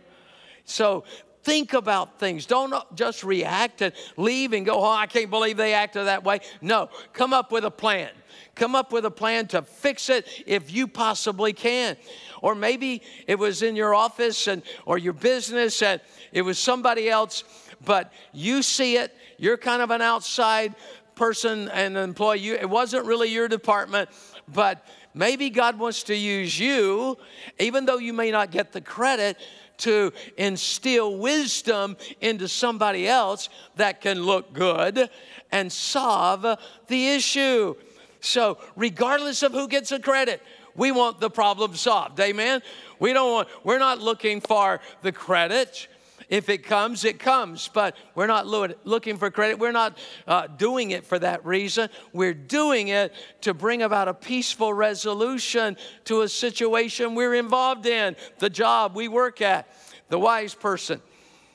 So 0.66 1.04
think 1.50 1.74
about 1.74 2.20
things. 2.20 2.46
Don't 2.46 2.72
uh, 2.72 2.84
just 2.94 3.24
react 3.24 3.82
and 3.82 3.92
leave 4.18 4.54
and 4.54 4.68
go, 4.68 4.84
oh, 4.84 4.92
I 4.92 5.08
can't 5.08 5.32
believe 5.32 5.58
they 5.58 5.74
acted 5.74 6.06
that 6.06 6.24
way. 6.24 6.42
No, 6.62 6.90
come 7.12 7.34
up 7.34 7.52
with 7.52 7.66
a 7.66 7.72
plan. 7.72 8.12
Come 8.54 8.76
up 8.76 8.92
with 8.92 9.04
a 9.06 9.12
plan 9.12 9.48
to 9.48 9.64
fix 9.64 10.10
it 10.10 10.28
if 10.46 10.72
you 10.72 10.88
possibly 10.88 11.54
can. 11.54 11.98
Or 12.44 12.54
maybe 12.54 13.02
it 13.26 13.40
was 13.40 13.64
in 13.64 13.76
your 13.76 13.96
office 13.96 14.46
and 14.46 14.62
or 14.86 15.00
your 15.00 15.14
business 15.14 15.82
and 15.82 16.00
it 16.32 16.44
was 16.44 16.60
somebody 16.60 17.10
else, 17.10 17.44
but 17.84 18.14
you 18.32 18.62
see 18.62 18.98
it. 18.98 19.16
You're 19.40 19.58
kind 19.58 19.82
of 19.82 19.90
an 19.90 20.04
outside 20.04 20.76
person 21.16 21.68
and 21.70 21.98
employee. 21.98 22.42
You, 22.42 22.54
it 22.56 22.70
wasn't 22.70 23.06
really 23.08 23.30
your 23.30 23.48
department, 23.48 24.12
but 24.48 24.86
maybe 25.16 25.50
God 25.50 25.80
wants 25.80 26.04
to 26.04 26.16
use 26.16 26.60
you, 26.60 27.18
even 27.58 27.86
though 27.86 27.98
you 27.98 28.14
may 28.14 28.30
not 28.30 28.52
get 28.52 28.72
the 28.72 28.82
credit 28.82 29.38
to 29.80 30.14
instill 30.38 31.18
wisdom 31.18 31.98
into 32.22 32.48
somebody 32.48 33.08
else 33.08 33.50
that 33.76 34.02
can 34.02 34.24
look 34.24 34.54
good 34.54 35.10
and 35.52 35.72
solve 35.72 36.46
the 36.88 37.08
issue. 37.10 37.76
So, 38.22 38.58
regardless 38.76 39.44
of 39.44 39.54
who 39.54 39.68
gets 39.68 39.90
the 39.90 40.00
credit, 40.00 40.42
we 40.76 40.92
want 40.92 41.20
the 41.20 41.30
problem 41.30 41.76
solved. 41.76 42.20
Amen. 42.20 42.62
We 43.00 43.14
don't 43.14 43.32
want, 43.32 43.48
we're 43.64 43.80
not 43.80 44.00
looking 44.00 44.42
for 44.42 44.80
the 45.02 45.12
credit. 45.12 45.88
If 46.30 46.48
it 46.48 46.64
comes, 46.64 47.06
it 47.06 47.20
comes. 47.20 47.70
But 47.74 47.96
we're 48.16 48.28
not 48.28 48.48
looking 48.48 49.18
for 49.18 49.32
credit. 49.32 49.60
We're 49.60 49.72
not 49.72 49.98
uh, 50.28 50.48
doing 50.48 50.92
it 50.92 51.06
for 51.06 51.18
that 51.20 51.46
reason. 51.46 51.90
We're 52.14 52.34
doing 52.34 52.90
it 52.90 53.14
to 53.42 53.54
bring 53.54 53.82
about 53.82 54.08
a 54.08 54.14
peaceful 54.14 54.74
resolution 54.74 55.76
to 56.06 56.22
a 56.22 56.30
situation 56.30 57.16
we're 57.16 57.36
involved 57.36 57.86
in, 57.86 58.16
the 58.38 58.50
job 58.50 58.96
we 58.96 59.08
work 59.08 59.42
at. 59.42 59.68
The 60.10 60.20
wise 60.20 60.54
person 60.54 61.02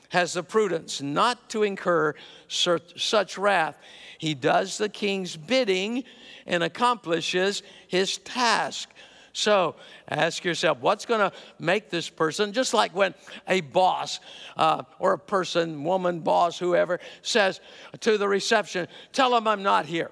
has 0.09 0.33
the 0.33 0.43
prudence 0.43 1.01
not 1.01 1.49
to 1.49 1.63
incur 1.63 2.13
such 2.47 3.37
wrath. 3.37 3.77
He 4.17 4.33
does 4.33 4.77
the 4.77 4.89
king's 4.89 5.35
bidding 5.35 6.03
and 6.45 6.63
accomplishes 6.63 7.63
his 7.87 8.17
task. 8.19 8.89
So 9.35 9.75
ask 10.07 10.45
yourself, 10.45 10.77
what's 10.79 11.05
going 11.05 11.19
to 11.19 11.35
make 11.59 11.89
this 11.89 12.09
person, 12.09 12.53
just 12.53 12.73
like 12.73 12.95
when 12.95 13.13
a 13.49 13.59
boss 13.59 14.21
uh, 14.55 14.83
or 14.97 15.11
a 15.11 15.19
person, 15.19 15.83
woman, 15.83 16.21
boss, 16.21 16.57
whoever, 16.57 17.01
says 17.21 17.59
to 17.99 18.17
the 18.17 18.29
reception, 18.29 18.87
tell 19.11 19.31
them 19.31 19.45
I'm 19.45 19.61
not 19.61 19.87
here. 19.87 20.09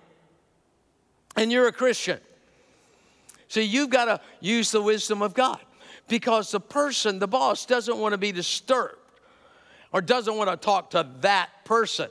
And 1.38 1.54
you're 1.54 1.70
a 1.70 1.72
Christian. 1.72 2.20
See, 3.48 3.62
you've 3.62 3.90
got 3.90 4.06
to 4.06 4.20
use 4.42 4.72
the 4.72 4.82
wisdom 4.82 5.22
of 5.22 5.34
God 5.34 5.62
because 6.10 6.52
the 6.52 6.60
person, 6.60 7.20
the 7.20 7.28
boss, 7.28 7.66
doesn't 7.66 7.98
want 7.98 8.12
to 8.12 8.18
be 8.18 8.34
disturbed 8.34 8.98
or 9.94 10.02
doesn't 10.02 10.36
want 10.36 10.50
to 10.50 10.58
talk 10.58 10.90
to 10.90 11.08
that 11.22 11.50
person. 11.64 12.10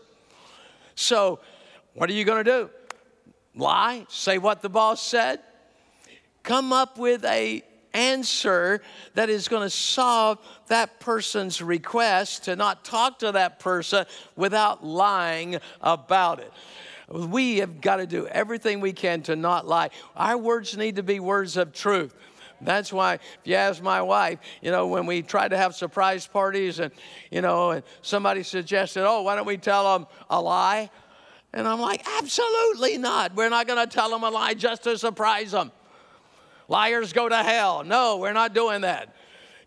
So, 0.95 1.41
what 1.93 2.09
are 2.09 2.15
you 2.15 2.25
going 2.25 2.43
to 2.43 2.51
do? 2.51 2.71
Lie? 3.55 4.07
Say 4.09 4.39
what 4.39 4.63
the 4.63 4.71
boss 4.71 5.07
said? 5.07 5.41
Come 6.43 6.73
up 6.73 6.99
with 6.99 7.25
a 7.25 7.63
answer 7.95 8.81
that 9.15 9.29
is 9.29 9.49
going 9.49 9.63
to 9.63 9.71
solve 9.71 10.39
that 10.69 10.99
person's 11.01 11.61
request 11.61 12.45
to 12.45 12.57
not 12.57 12.85
talk 12.85 13.19
to 13.19 13.33
that 13.33 13.59
person 13.59 14.07
without 14.37 14.85
lying 14.85 15.59
about 15.81 16.41
it. 16.41 16.53
We 17.09 17.59
have 17.59 17.81
got 17.81 17.97
to 17.97 18.07
do 18.07 18.27
everything 18.27 18.81
we 18.81 18.93
can 18.93 19.23
to 19.23 19.37
not 19.37 19.67
lie. 19.67 19.91
Our 20.17 20.39
words 20.39 20.77
need 20.77 20.97
to 20.97 21.03
be 21.03 21.21
words 21.21 21.57
of 21.57 21.73
truth. 21.73 22.15
That's 22.63 22.93
why, 22.93 23.15
if 23.15 23.21
you 23.45 23.57
ask 23.57 23.83
my 23.83 24.01
wife, 24.01 24.39
you 24.63 24.71
know, 24.71 24.87
when 24.87 25.05
we 25.05 25.23
try 25.23 25.49
to 25.49 25.57
have 25.57 25.75
surprise 25.75 26.27
parties 26.27 26.79
and, 26.79 26.93
you 27.31 27.41
know, 27.41 27.73
and 27.73 27.83
somebody 28.03 28.45
suggested, 28.45 29.05
oh, 29.05 29.23
why 29.23 29.35
don't 29.35 29.47
we 29.47 29.59
tell 29.59 29.99
them 29.99 30.07
a 30.31 30.41
lie? 30.41 30.89
And 31.53 31.67
I'm 31.67 31.81
like, 31.81 32.07
absolutely 32.19 32.99
not. 32.99 33.35
We're 33.35 33.51
not 33.51 33.67
going 33.67 33.87
to 33.87 33.93
tell 33.93 34.11
them 34.11 34.23
a 34.23 34.31
lie 34.31 34.55
just 34.55 34.85
to 34.85 34.97
surprise 34.97 35.51
them. 35.51 35.73
Liars 36.73 37.13
go 37.13 37.29
to 37.29 37.37
hell. 37.37 37.85
No, 37.85 38.17
we're 38.17 38.33
not 38.33 38.55
doing 38.55 38.81
that. 38.81 39.15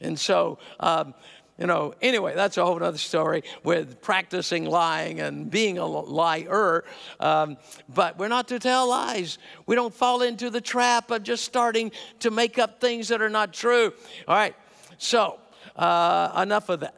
And 0.01 0.19
so, 0.19 0.57
um, 0.79 1.13
you 1.55 1.67
know, 1.67 1.93
anyway, 2.01 2.33
that's 2.33 2.57
a 2.57 2.65
whole 2.65 2.81
other 2.83 2.97
story 2.97 3.43
with 3.63 4.01
practicing 4.01 4.65
lying 4.65 5.19
and 5.19 5.49
being 5.51 5.77
a 5.77 5.85
liar. 5.85 6.83
Um, 7.19 7.57
but 7.87 8.17
we're 8.17 8.27
not 8.27 8.47
to 8.47 8.57
tell 8.57 8.89
lies. 8.89 9.37
We 9.67 9.75
don't 9.75 9.93
fall 9.93 10.23
into 10.23 10.49
the 10.49 10.59
trap 10.59 11.11
of 11.11 11.21
just 11.21 11.45
starting 11.45 11.91
to 12.21 12.31
make 12.31 12.57
up 12.57 12.81
things 12.81 13.09
that 13.09 13.21
are 13.21 13.29
not 13.29 13.53
true. 13.53 13.93
All 14.27 14.35
right, 14.35 14.55
so 14.97 15.39
uh, 15.75 16.41
enough 16.41 16.69
of 16.69 16.79
that. 16.79 16.95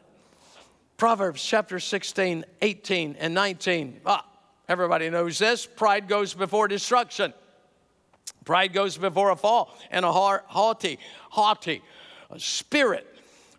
Proverbs 0.96 1.44
chapter 1.44 1.82
16, 1.82 2.46
18, 2.62 3.18
and 3.20 3.34
19. 3.34 4.00
Ah, 4.06 4.26
everybody 4.70 5.10
knows 5.10 5.38
this. 5.38 5.66
Pride 5.66 6.08
goes 6.08 6.34
before 6.34 6.70
destruction. 6.70 7.34
Pride 8.48 8.72
goes 8.72 8.96
before 8.98 9.32
a 9.32 9.36
fall, 9.36 9.78
and 9.92 10.06
a 10.06 10.12
haughty, 10.14 11.00
haughty 11.30 11.82
spirit 12.38 13.06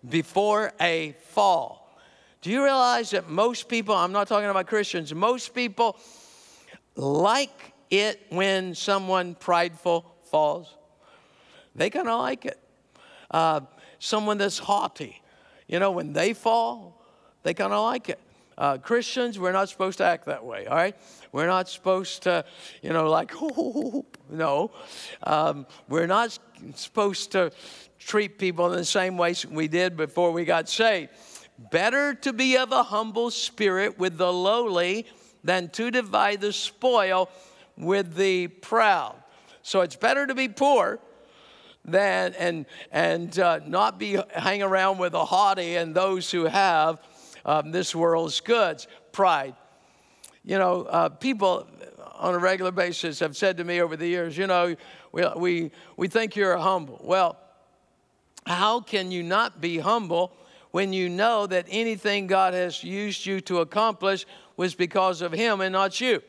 before 0.08 0.72
a 0.80 1.14
fall. 1.26 1.94
Do 2.40 2.48
you 2.48 2.64
realize 2.64 3.10
that 3.10 3.28
most 3.28 3.68
people, 3.68 3.94
I'm 3.94 4.12
not 4.12 4.28
talking 4.28 4.48
about 4.48 4.66
Christians, 4.66 5.14
most 5.14 5.54
people 5.54 5.98
like 6.96 7.74
it 7.90 8.24
when 8.30 8.74
someone 8.74 9.34
prideful 9.34 10.10
falls? 10.30 10.74
They 11.74 11.90
kind 11.90 12.08
of 12.08 12.18
like 12.20 12.46
it. 12.46 12.58
Uh, 13.30 13.60
someone 13.98 14.38
that's 14.38 14.58
haughty, 14.58 15.20
you 15.66 15.78
know, 15.78 15.90
when 15.90 16.14
they 16.14 16.32
fall, 16.32 17.04
they 17.42 17.52
kind 17.52 17.74
of 17.74 17.84
like 17.84 18.08
it. 18.08 18.20
Uh, 18.58 18.76
Christians, 18.76 19.38
we're 19.38 19.52
not 19.52 19.68
supposed 19.68 19.98
to 19.98 20.04
act 20.04 20.24
that 20.24 20.44
way, 20.44 20.66
all 20.66 20.76
right? 20.76 20.96
We're 21.30 21.46
not 21.46 21.68
supposed 21.68 22.24
to, 22.24 22.44
you 22.82 22.92
know, 22.92 23.08
like, 23.08 23.32
no. 24.30 24.72
Um, 25.22 25.64
we're 25.88 26.08
not 26.08 26.36
supposed 26.74 27.30
to 27.32 27.52
treat 28.00 28.36
people 28.36 28.72
in 28.72 28.78
the 28.78 28.84
same 28.84 29.16
way 29.16 29.36
we 29.48 29.68
did 29.68 29.96
before 29.96 30.32
we 30.32 30.44
got 30.44 30.68
saved. 30.68 31.12
Better 31.70 32.14
to 32.14 32.32
be 32.32 32.58
of 32.58 32.72
a 32.72 32.82
humble 32.82 33.30
spirit 33.30 33.96
with 33.96 34.18
the 34.18 34.32
lowly 34.32 35.06
than 35.44 35.68
to 35.70 35.92
divide 35.92 36.40
the 36.40 36.52
spoil 36.52 37.30
with 37.76 38.16
the 38.16 38.48
proud. 38.48 39.14
So 39.62 39.82
it's 39.82 39.96
better 39.96 40.26
to 40.26 40.34
be 40.34 40.48
poor 40.48 40.98
than 41.84 42.34
and 42.34 42.66
and 42.90 43.38
uh, 43.38 43.60
not 43.64 44.00
be 44.00 44.18
hang 44.34 44.62
around 44.62 44.98
with 44.98 45.12
the 45.12 45.24
haughty 45.24 45.76
and 45.76 45.94
those 45.94 46.30
who 46.30 46.44
have 46.46 47.00
um, 47.44 47.70
this 47.70 47.94
world's 47.94 48.40
goods. 48.40 48.86
Pride. 49.12 49.54
You 50.44 50.58
know, 50.58 50.84
uh, 50.84 51.08
people 51.10 51.68
on 52.14 52.34
a 52.34 52.38
regular 52.38 52.72
basis 52.72 53.20
have 53.20 53.36
said 53.36 53.56
to 53.58 53.64
me 53.64 53.80
over 53.80 53.96
the 53.96 54.06
years, 54.06 54.36
you 54.36 54.46
know, 54.46 54.74
we, 55.12 55.24
we, 55.36 55.70
we 55.96 56.08
think 56.08 56.36
you're 56.36 56.56
humble. 56.56 57.00
Well, 57.02 57.36
how 58.46 58.80
can 58.80 59.10
you 59.10 59.22
not 59.22 59.60
be 59.60 59.78
humble 59.78 60.32
when 60.70 60.92
you 60.92 61.08
know 61.08 61.46
that 61.46 61.66
anything 61.68 62.26
God 62.26 62.54
has 62.54 62.82
used 62.82 63.24
you 63.24 63.40
to 63.42 63.60
accomplish 63.60 64.26
was 64.56 64.74
because 64.74 65.22
of 65.22 65.32
Him 65.32 65.60
and 65.60 65.72
not 65.72 66.00
you? 66.00 66.22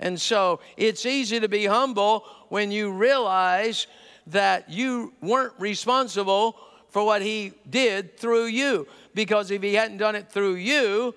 And 0.00 0.20
so 0.20 0.60
it's 0.76 1.06
easy 1.06 1.40
to 1.40 1.48
be 1.48 1.66
humble 1.66 2.26
when 2.48 2.70
you 2.70 2.92
realize 2.92 3.86
that 4.26 4.70
you 4.70 5.12
weren't 5.20 5.52
responsible 5.58 6.56
for 6.94 7.04
what 7.04 7.22
He 7.22 7.52
did 7.68 8.16
through 8.16 8.46
you. 8.46 8.86
Because 9.14 9.50
if 9.50 9.62
He 9.62 9.74
hadn't 9.74 9.96
done 9.96 10.14
it 10.14 10.30
through 10.30 10.54
you, 10.54 11.12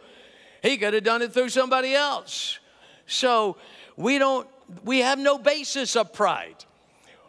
He 0.64 0.76
could 0.76 0.96
have 0.96 1.04
done 1.04 1.22
it 1.22 1.32
through 1.32 1.50
somebody 1.50 1.94
else. 1.94 2.58
So 3.06 3.58
we 3.96 4.18
don't, 4.18 4.48
we 4.84 5.00
have 5.00 5.20
no 5.20 5.38
basis 5.38 5.96
of 5.96 6.14
pride. 6.14 6.66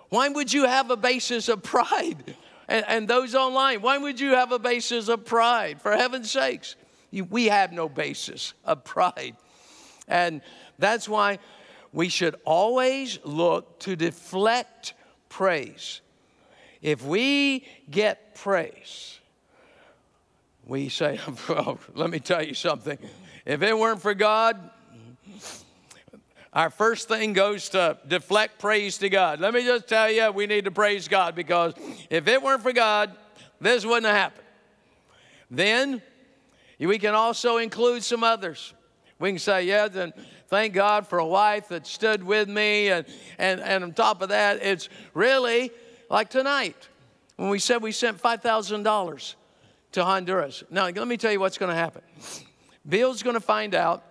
Why 0.08 0.30
would 0.30 0.50
you 0.50 0.64
have 0.64 0.90
a 0.90 0.96
basis 0.96 1.48
of 1.50 1.62
pride? 1.62 2.34
And, 2.70 2.84
and 2.86 3.08
those 3.08 3.34
online, 3.34 3.80
why 3.80 3.96
would 3.96 4.20
you 4.20 4.32
have 4.32 4.52
a 4.52 4.58
basis 4.58 5.08
of 5.08 5.24
pride? 5.24 5.80
For 5.80 5.96
heaven's 5.96 6.30
sakes, 6.30 6.76
you, 7.10 7.24
we 7.24 7.46
have 7.46 7.72
no 7.72 7.88
basis 7.88 8.52
of 8.62 8.84
pride. 8.84 9.36
And 10.06 10.42
that's 10.78 11.08
why 11.08 11.38
we 11.94 12.10
should 12.10 12.36
always 12.44 13.20
look 13.24 13.78
to 13.80 13.96
deflect 13.96 14.92
praise. 15.30 16.02
If 16.82 17.04
we 17.04 17.66
get 17.90 18.34
praise, 18.36 19.18
we 20.66 20.88
say, 20.88 21.18
well, 21.48 21.78
let 21.94 22.10
me 22.10 22.20
tell 22.20 22.42
you 22.42 22.54
something. 22.54 22.98
If 23.44 23.62
it 23.62 23.76
weren't 23.76 24.02
for 24.02 24.14
God, 24.14 24.70
our 26.52 26.70
first 26.70 27.08
thing 27.08 27.32
goes 27.32 27.70
to 27.70 27.98
deflect 28.06 28.58
praise 28.58 28.98
to 28.98 29.08
God. 29.08 29.40
Let 29.40 29.54
me 29.54 29.64
just 29.64 29.88
tell 29.88 30.10
you, 30.10 30.30
we 30.30 30.46
need 30.46 30.64
to 30.64 30.70
praise 30.70 31.08
God 31.08 31.34
because 31.34 31.74
if 32.10 32.28
it 32.28 32.42
weren't 32.42 32.62
for 32.62 32.72
God, 32.72 33.14
this 33.60 33.84
wouldn't 33.84 34.06
have 34.06 34.16
happened. 34.16 34.46
Then 35.50 36.02
we 36.78 36.98
can 36.98 37.14
also 37.14 37.56
include 37.56 38.04
some 38.04 38.22
others. 38.22 38.72
We 39.18 39.30
can 39.30 39.38
say, 39.38 39.64
yeah, 39.64 39.88
then 39.88 40.12
thank 40.48 40.74
God 40.74 41.06
for 41.06 41.18
a 41.18 41.26
wife 41.26 41.68
that 41.68 41.86
stood 41.86 42.22
with 42.22 42.48
me. 42.48 42.88
And, 42.90 43.06
and, 43.38 43.60
and 43.60 43.84
on 43.84 43.92
top 43.92 44.22
of 44.22 44.28
that, 44.28 44.62
it's 44.62 44.88
really 45.14 45.72
like 46.08 46.30
tonight 46.30 46.88
when 47.36 47.48
we 47.48 47.58
said 47.58 47.82
we 47.82 47.92
sent 47.92 48.20
$5,000 48.20 49.34
to 49.92 50.04
Honduras. 50.04 50.64
Now, 50.70 50.84
let 50.88 51.08
me 51.08 51.16
tell 51.16 51.32
you 51.32 51.40
what's 51.40 51.58
going 51.58 51.70
to 51.70 51.76
happen. 51.76 52.02
Bill's 52.88 53.22
going 53.22 53.34
to 53.34 53.40
find 53.40 53.74
out 53.74 54.04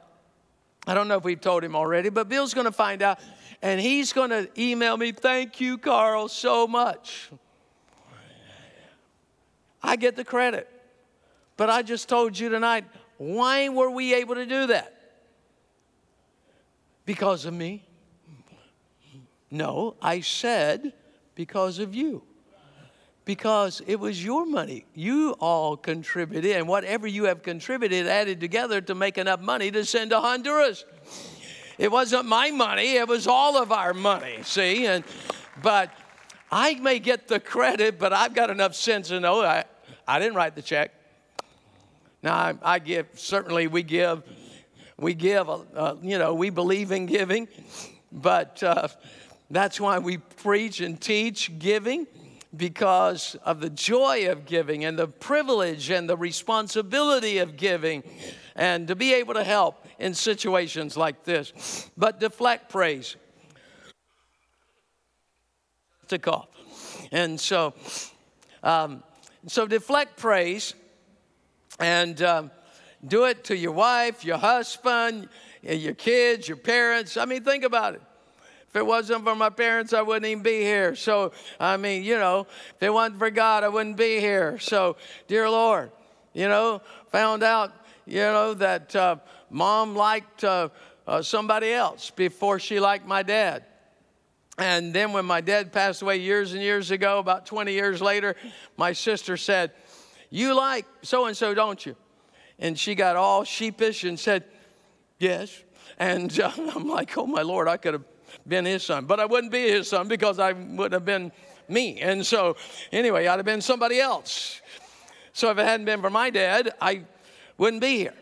I 0.88 0.94
don't 0.94 1.10
know 1.10 1.18
if 1.18 1.26
we've 1.26 1.42
told 1.42 1.66
him 1.66 1.76
already, 1.76 2.08
but 2.08 2.30
Bill's 2.30 2.54
going 2.54 2.66
to 2.66 2.72
find 2.72 3.02
out 3.02 3.20
and 3.62 3.80
he's 3.80 4.14
going 4.14 4.30
to 4.30 4.50
email 4.58 4.96
me, 4.96 5.12
Thank 5.12 5.60
you, 5.60 5.78
Carl, 5.78 6.30
so 6.30 6.66
much. 6.66 7.30
I 9.84 9.98
get 9.98 10.16
the 10.16 10.24
credit. 10.24 10.70
But 11.58 11.70
I 11.70 11.82
just 11.82 12.08
told 12.08 12.40
you 12.40 12.50
tonight, 12.50 12.86
why 13.18 13.68
were 13.68 13.90
we 13.90 14.14
able 14.14 14.36
to 14.36 14.46
do 14.46 14.68
that? 14.68 14.94
Because 17.06 17.46
of 17.46 17.54
me? 17.54 17.84
No, 19.52 19.96
I 20.02 20.22
said 20.22 20.94
because 21.38 21.80
of 21.80 21.96
you 21.96 22.24
because 23.28 23.82
it 23.86 24.00
was 24.00 24.24
your 24.24 24.46
money. 24.46 24.86
You 24.96 25.36
all 25.42 25.76
contributed, 25.76 26.56
and 26.56 26.66
whatever 26.66 27.06
you 27.06 27.26
have 27.26 27.44
contributed 27.44 28.08
added 28.08 28.40
together 28.40 28.80
to 28.80 28.96
make 28.96 29.18
enough 29.18 29.42
money 29.42 29.70
to 29.70 29.84
send 29.84 30.12
to 30.12 30.22
Honduras. 30.22 30.86
It 31.78 31.92
wasn't 31.92 32.26
my 32.26 32.52
money, 32.52 32.94
it 32.94 33.08
was 33.08 33.28
all 33.28 33.62
of 33.62 33.74
our 33.74 33.94
money, 33.94 34.40
see? 34.44 34.88
And 34.88 35.04
but 35.62 35.92
I 36.50 36.76
may 36.76 37.00
get 37.00 37.28
the 37.28 37.42
credit, 37.42 38.00
but 38.00 38.14
I've 38.14 38.34
got 38.34 38.50
enough 38.50 38.76
sense 38.76 39.10
to 39.10 39.20
know 39.20 39.42
I, 39.42 39.66
I 40.08 40.20
didn't 40.20 40.36
write 40.36 40.56
the 40.56 40.62
check. 40.62 40.94
Now 42.24 42.34
I, 42.34 42.54
I 42.64 42.80
give, 42.80 43.08
certainly 43.16 43.68
we 43.68 43.84
give, 43.84 44.24
we 44.98 45.14
give, 45.14 45.50
uh, 45.50 45.96
you 46.02 46.18
know, 46.18 46.34
we 46.34 46.50
believe 46.50 46.94
in 46.94 47.06
giving, 47.06 47.50
but 48.10 48.64
uh, 48.64 48.88
that's 49.50 49.80
why 49.80 50.00
we 50.00 50.18
preach 50.18 50.82
and 50.82 51.00
teach 51.00 51.58
giving 51.58 52.08
because 52.56 53.36
of 53.46 53.60
the 53.60 53.70
joy 53.70 54.30
of 54.30 54.46
giving 54.46 54.84
and 54.84 54.98
the 54.98 55.08
privilege 55.08 55.90
and 55.90 56.10
the 56.10 56.18
responsibility 56.18 57.38
of 57.38 57.56
giving 57.56 58.04
and 58.56 58.88
to 58.88 58.96
be 58.96 59.14
able 59.14 59.34
to 59.36 59.44
help 59.44 59.86
in 60.00 60.14
situations 60.14 60.98
like 60.98 61.24
this. 61.24 61.90
But 61.96 62.20
deflect 62.20 62.70
praise. 62.70 63.16
To 66.08 66.20
call. 66.20 66.50
And 67.12 67.40
so, 67.40 67.74
um, 68.64 69.04
so 69.46 69.68
deflect 69.68 70.18
praise 70.18 70.74
and 71.80 72.22
um, 72.22 72.52
do 73.06 73.26
it 73.26 73.44
to 73.46 73.58
your 73.58 73.74
wife, 73.74 74.26
your 74.26 74.38
husband, 74.38 75.30
your 75.62 75.94
kids, 75.94 76.48
your 76.48 76.58
parents. 76.58 77.18
I 77.18 77.26
mean, 77.26 77.44
think 77.44 77.64
about 77.64 77.96
it. 77.96 78.02
If 78.70 78.76
it 78.76 78.86
wasn't 78.86 79.24
for 79.24 79.36
my 79.36 79.50
parents, 79.50 79.94
I 79.94 80.02
wouldn't 80.02 80.26
even 80.26 80.44
be 80.44 80.60
here. 80.60 80.96
So, 80.96 81.32
I 81.60 81.78
mean, 81.78 82.04
you 82.04 82.18
know, 82.18 82.48
if 82.76 82.84
it 82.84 82.94
wasn't 82.94 83.20
for 83.20 83.30
God, 83.30 83.64
I 83.64 83.70
wouldn't 83.70 83.98
be 83.98 84.20
here. 84.20 84.60
So, 84.60 84.98
dear 85.28 85.50
Lord, 85.50 85.92
you 86.34 86.48
know, 86.48 86.82
found 87.12 87.44
out, 87.44 87.74
you 88.06 88.22
know, 88.22 88.54
that 88.56 88.96
uh, 88.96 89.18
mom 89.50 89.96
liked 89.96 90.44
uh, 90.44 90.70
uh, 91.08 91.22
somebody 91.22 91.72
else 91.72 92.12
before 92.12 92.60
she 92.60 92.80
liked 92.80 93.08
my 93.08 93.24
dad. 93.24 93.64
And 94.58 94.94
then 94.94 95.14
when 95.14 95.26
my 95.26 95.40
dad 95.40 95.72
passed 95.72 96.02
away 96.02 96.18
years 96.18 96.54
and 96.54 96.62
years 96.62 96.92
ago, 96.92 97.20
about 97.20 97.46
20 97.46 97.72
years 97.72 98.02
later, 98.02 98.36
my 98.76 98.92
sister 98.92 99.38
said, 99.38 99.72
You 100.30 100.56
like 100.56 100.86
so 101.04 101.26
and 101.28 101.38
so, 101.38 101.54
don't 101.54 101.84
you? 101.86 101.96
And 102.60 102.78
she 102.78 102.96
got 102.96 103.16
all 103.16 103.44
sheepish 103.44 104.04
and 104.04 104.20
said, 104.20 104.44
Yes. 105.20 105.64
And 106.00 106.38
uh, 106.40 106.52
I'm 106.76 106.90
like, 106.90 107.18
Oh 107.18 107.28
my 107.28 107.44
Lord, 107.44 107.68
I 107.68 107.78
could 107.78 107.94
have 107.94 108.04
been 108.48 108.66
his 108.66 108.84
son. 108.84 109.06
But 109.06 109.20
I 109.20 109.26
wouldn't 109.26 109.52
be 109.52 109.70
his 109.70 109.88
son 109.88 110.08
because 110.08 110.40
I 110.40 110.54
wouldn't 110.54 110.94
have 110.94 111.06
been 111.06 111.32
me. 111.68 112.00
And 112.02 112.26
so, 112.26 112.56
anyway, 112.92 113.28
I'd 113.28 113.38
have 113.38 113.46
been 113.46 113.62
somebody 113.62 114.00
else. 114.00 114.62
So 115.34 115.52
if 115.52 115.58
it 115.58 115.66
hadn't 115.66 115.86
been 115.86 116.02
for 116.02 116.10
my 116.10 116.30
dad, 116.30 116.74
I 116.82 117.04
wouldn't 117.58 117.82
be 117.82 117.98
here. 117.98 118.14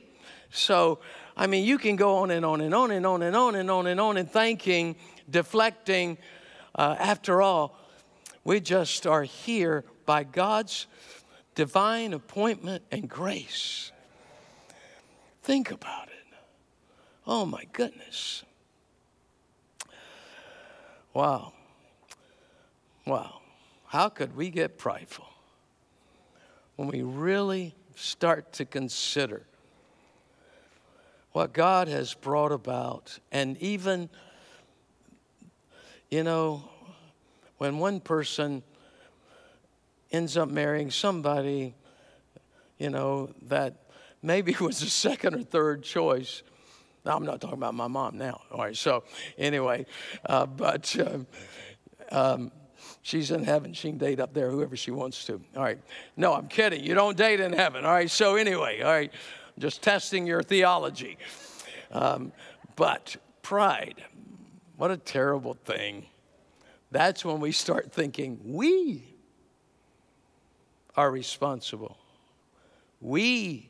So, 0.52 1.00
I 1.38 1.48
mean, 1.48 1.66
you 1.66 1.78
can 1.78 1.96
go 1.96 2.18
on 2.18 2.32
and 2.32 2.46
on 2.46 2.62
and 2.62 2.74
on 2.74 2.92
and 2.92 3.06
on 3.06 3.22
and 3.22 3.36
on 3.36 3.56
and 3.56 3.70
on 3.70 3.88
and 3.88 4.00
on 4.00 4.18
and 4.18 4.30
thanking, 4.30 4.96
deflecting. 5.30 6.18
Uh, 6.74 6.96
after 7.00 7.42
all, 7.42 7.78
we 8.44 8.60
just 8.60 9.08
are 9.08 9.24
here 9.24 9.84
by 10.06 10.24
God's 10.24 10.88
divine 11.56 12.14
appointment 12.14 12.84
and 12.92 13.10
grace. 13.10 13.92
Think 15.44 15.72
about 15.72 16.08
it. 16.08 16.14
Oh 17.28 17.46
my 17.46 17.64
goodness. 17.74 18.44
Wow. 21.16 21.54
Wow. 23.08 23.40
How 23.86 24.10
could 24.10 24.36
we 24.36 24.50
get 24.50 24.78
prideful 24.78 25.26
when 26.76 26.90
we 26.90 27.04
really 27.04 27.74
start 27.96 28.52
to 28.54 28.66
consider 28.66 29.44
what 31.32 31.54
God 31.54 31.88
has 31.88 32.14
brought 32.14 32.52
about, 32.52 33.18
and 33.32 33.58
even, 33.60 34.10
you 36.12 36.24
know, 36.24 36.68
when 37.60 37.78
one 37.78 38.02
person 38.02 38.62
ends 40.12 40.36
up 40.36 40.50
marrying 40.50 40.92
somebody, 40.92 41.76
you 42.78 42.90
know, 42.90 43.30
that 43.44 43.76
maybe 44.22 44.54
was 44.60 44.82
a 44.82 44.90
second 44.90 45.36
or 45.36 45.44
third 45.44 45.82
choice. 45.82 46.44
Now, 47.06 47.16
I'm 47.16 47.24
not 47.24 47.40
talking 47.40 47.58
about 47.58 47.76
my 47.76 47.88
mom 47.88 48.18
now. 48.18 48.42
All 48.52 48.60
right, 48.60 48.76
so 48.76 49.04
anyway, 49.38 49.86
uh, 50.26 50.48
but 50.48 50.96
um, 51.00 51.28
um, 52.12 52.52
she's 53.04 53.30
in 53.30 53.44
heaven. 53.44 53.74
She 53.74 53.90
can 53.90 54.00
date 54.00 54.20
up 54.20 54.34
there 54.34 54.50
whoever 54.50 54.76
she 54.76 54.90
wants 54.90 55.24
to. 55.26 55.40
All 55.56 55.64
right. 55.64 55.80
No, 56.18 56.34
I'm 56.34 56.48
kidding. 56.48 56.84
You 56.84 56.96
don't 56.96 57.16
date 57.16 57.40
in 57.40 57.54
heaven. 57.54 57.86
All 57.86 57.92
right, 57.92 58.10
so 58.10 58.36
anyway, 58.36 58.82
all 58.82 58.92
right, 58.92 59.14
just 59.60 59.84
testing 59.84 60.26
your 60.26 60.42
theology. 60.42 61.18
Um, 61.92 62.32
but 62.76 63.16
pride, 63.44 64.04
what 64.76 64.90
a 64.90 64.98
terrible 64.98 65.54
thing. 65.54 66.08
That's 66.92 67.24
when 67.24 67.40
we 67.40 67.52
start 67.52 67.92
thinking 67.92 68.40
we 68.44 69.04
are 70.96 71.12
responsible. 71.12 71.98
We 73.00 73.70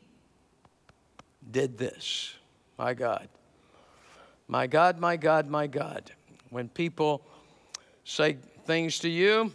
did 1.50 1.76
this. 1.76 2.34
My 2.78 2.94
God. 2.94 3.28
My 4.48 4.66
God, 4.66 4.98
my 4.98 5.16
God, 5.16 5.48
my 5.48 5.66
God. 5.66 6.12
When 6.50 6.68
people 6.68 7.22
say 8.04 8.36
things 8.64 8.98
to 9.00 9.08
you, 9.08 9.52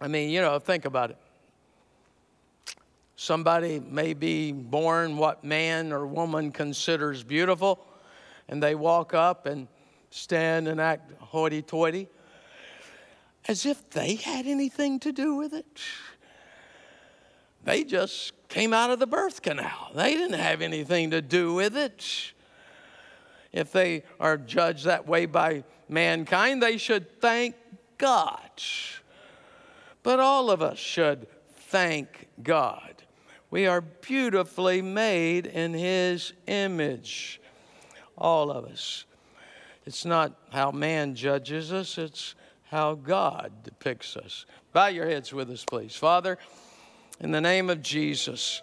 I 0.00 0.08
mean, 0.08 0.30
you 0.30 0.40
know, 0.40 0.58
think 0.58 0.84
about 0.84 1.10
it. 1.10 1.16
Somebody 3.16 3.78
may 3.78 4.14
be 4.14 4.50
born 4.52 5.16
what 5.16 5.44
man 5.44 5.92
or 5.92 6.06
woman 6.06 6.50
considers 6.50 7.22
beautiful, 7.22 7.84
and 8.48 8.62
they 8.62 8.74
walk 8.74 9.14
up 9.14 9.46
and 9.46 9.68
stand 10.10 10.66
and 10.66 10.80
act 10.80 11.12
hoity 11.20 11.62
toity 11.62 12.08
as 13.48 13.64
if 13.64 13.88
they 13.90 14.16
had 14.16 14.46
anything 14.46 14.98
to 15.00 15.12
do 15.12 15.36
with 15.36 15.52
it. 15.52 15.80
They 17.64 17.84
just 17.84 18.32
came 18.52 18.74
out 18.74 18.90
of 18.90 18.98
the 18.98 19.06
birth 19.06 19.40
canal. 19.40 19.90
They 19.94 20.12
didn't 20.12 20.38
have 20.38 20.60
anything 20.60 21.12
to 21.12 21.22
do 21.22 21.54
with 21.54 21.74
it. 21.74 22.32
If 23.50 23.72
they 23.72 24.02
are 24.20 24.36
judged 24.36 24.84
that 24.84 25.08
way 25.08 25.24
by 25.24 25.64
mankind, 25.88 26.62
they 26.62 26.76
should 26.76 27.18
thank 27.18 27.54
God. 27.96 28.50
But 30.02 30.20
all 30.20 30.50
of 30.50 30.60
us 30.60 30.78
should 30.78 31.28
thank 31.54 32.28
God. 32.42 33.02
We 33.50 33.66
are 33.66 33.80
beautifully 33.80 34.82
made 34.82 35.46
in 35.46 35.72
His 35.72 36.34
image. 36.46 37.40
All 38.18 38.50
of 38.50 38.66
us. 38.66 39.06
It's 39.86 40.04
not 40.04 40.34
how 40.50 40.72
man 40.72 41.14
judges 41.14 41.72
us, 41.72 41.96
it's 41.96 42.34
how 42.64 42.96
God 42.96 43.62
depicts 43.62 44.14
us. 44.14 44.44
Bow 44.74 44.88
your 44.88 45.06
heads 45.06 45.32
with 45.32 45.50
us, 45.50 45.64
please. 45.64 45.96
Father, 45.96 46.36
in 47.20 47.30
the 47.30 47.40
name 47.40 47.70
of 47.70 47.82
Jesus. 47.82 48.62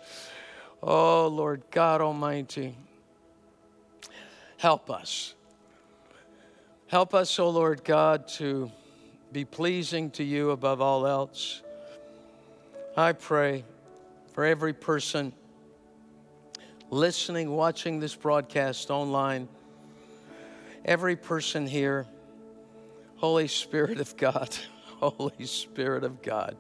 Oh, 0.82 1.28
Lord 1.28 1.64
God 1.72 2.02
Almighty, 2.02 2.76
help 4.58 4.89
us. 4.89 5.36
Help 6.88 7.14
us, 7.14 7.38
oh 7.38 7.50
Lord 7.50 7.84
God, 7.84 8.28
to 8.30 8.72
be 9.32 9.45
pleasing 9.45 10.10
to 10.12 10.24
you 10.24 10.52
above 10.52 10.82
all 10.82 11.06
else. 11.06 11.62
I 12.97 13.12
pray 13.14 13.64
for 14.34 14.43
every 14.43 14.74
person 14.74 15.34
listening, 16.89 17.52
watching 17.52 18.00
this 18.00 18.16
broadcast 18.16 18.89
online, 18.89 19.47
every 20.84 21.16
person 21.16 21.68
here, 21.68 22.08
Holy 23.18 23.47
Spirit 23.47 24.00
of 24.00 24.18
God, 24.18 24.50
Holy 25.00 25.45
Spirit 25.45 26.04
of 26.04 26.22
God. 26.22 26.58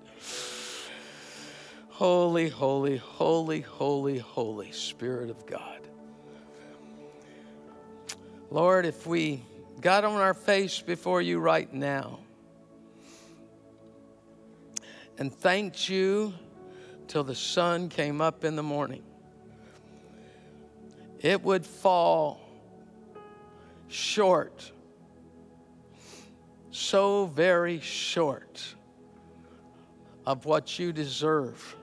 Holy, 1.99 2.47
holy, 2.47 2.95
holy, 2.95 3.59
holy, 3.59 4.19
holy 4.19 4.71
Spirit 4.71 5.29
of 5.29 5.45
God. 5.45 5.81
Lord, 8.49 8.85
if 8.85 9.05
we 9.05 9.43
got 9.81 10.05
on 10.05 10.15
our 10.15 10.33
face 10.33 10.79
before 10.79 11.21
you 11.21 11.39
right 11.39 11.73
now 11.73 12.19
and 15.17 15.29
thanked 15.29 15.89
you 15.89 16.33
till 17.09 17.25
the 17.25 17.35
sun 17.35 17.89
came 17.89 18.21
up 18.21 18.45
in 18.45 18.55
the 18.55 18.63
morning, 18.63 19.03
it 21.19 21.43
would 21.43 21.65
fall 21.65 22.39
short, 23.89 24.71
so 26.71 27.25
very 27.25 27.81
short 27.81 28.73
of 30.25 30.45
what 30.45 30.79
you 30.79 30.93
deserve 30.93 31.75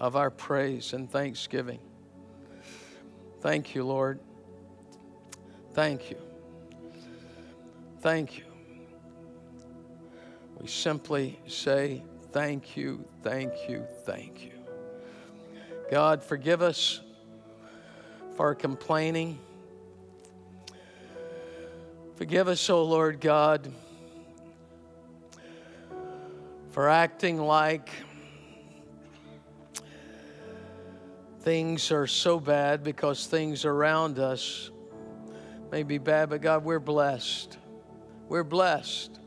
of 0.00 0.16
our 0.16 0.30
praise 0.30 0.94
and 0.94 1.08
thanksgiving. 1.10 1.78
Thank 3.40 3.74
you, 3.74 3.84
Lord. 3.84 4.18
Thank 5.74 6.10
you. 6.10 6.16
Thank 8.00 8.38
you. 8.38 8.44
We 10.58 10.66
simply 10.66 11.38
say, 11.46 12.02
Thank 12.32 12.76
you, 12.76 13.04
thank 13.22 13.68
you, 13.68 13.84
thank 14.04 14.44
you. 14.44 14.52
God, 15.90 16.22
forgive 16.22 16.62
us 16.62 17.00
for 18.36 18.54
complaining. 18.54 19.40
Forgive 22.14 22.46
us, 22.46 22.70
O 22.70 22.76
oh 22.76 22.84
Lord 22.84 23.20
God, 23.20 23.72
for 26.70 26.88
acting 26.88 27.40
like 27.40 27.90
things 31.40 31.90
are 31.90 32.06
so 32.06 32.38
bad 32.38 32.84
because 32.84 33.26
things 33.26 33.64
around 33.64 34.18
us 34.18 34.70
may 35.72 35.82
be 35.82 35.98
bad, 35.98 36.30
but 36.30 36.42
God, 36.42 36.64
we're 36.64 36.78
blessed. 36.78 37.56
We're 38.28 38.44
blessed. 38.44 39.18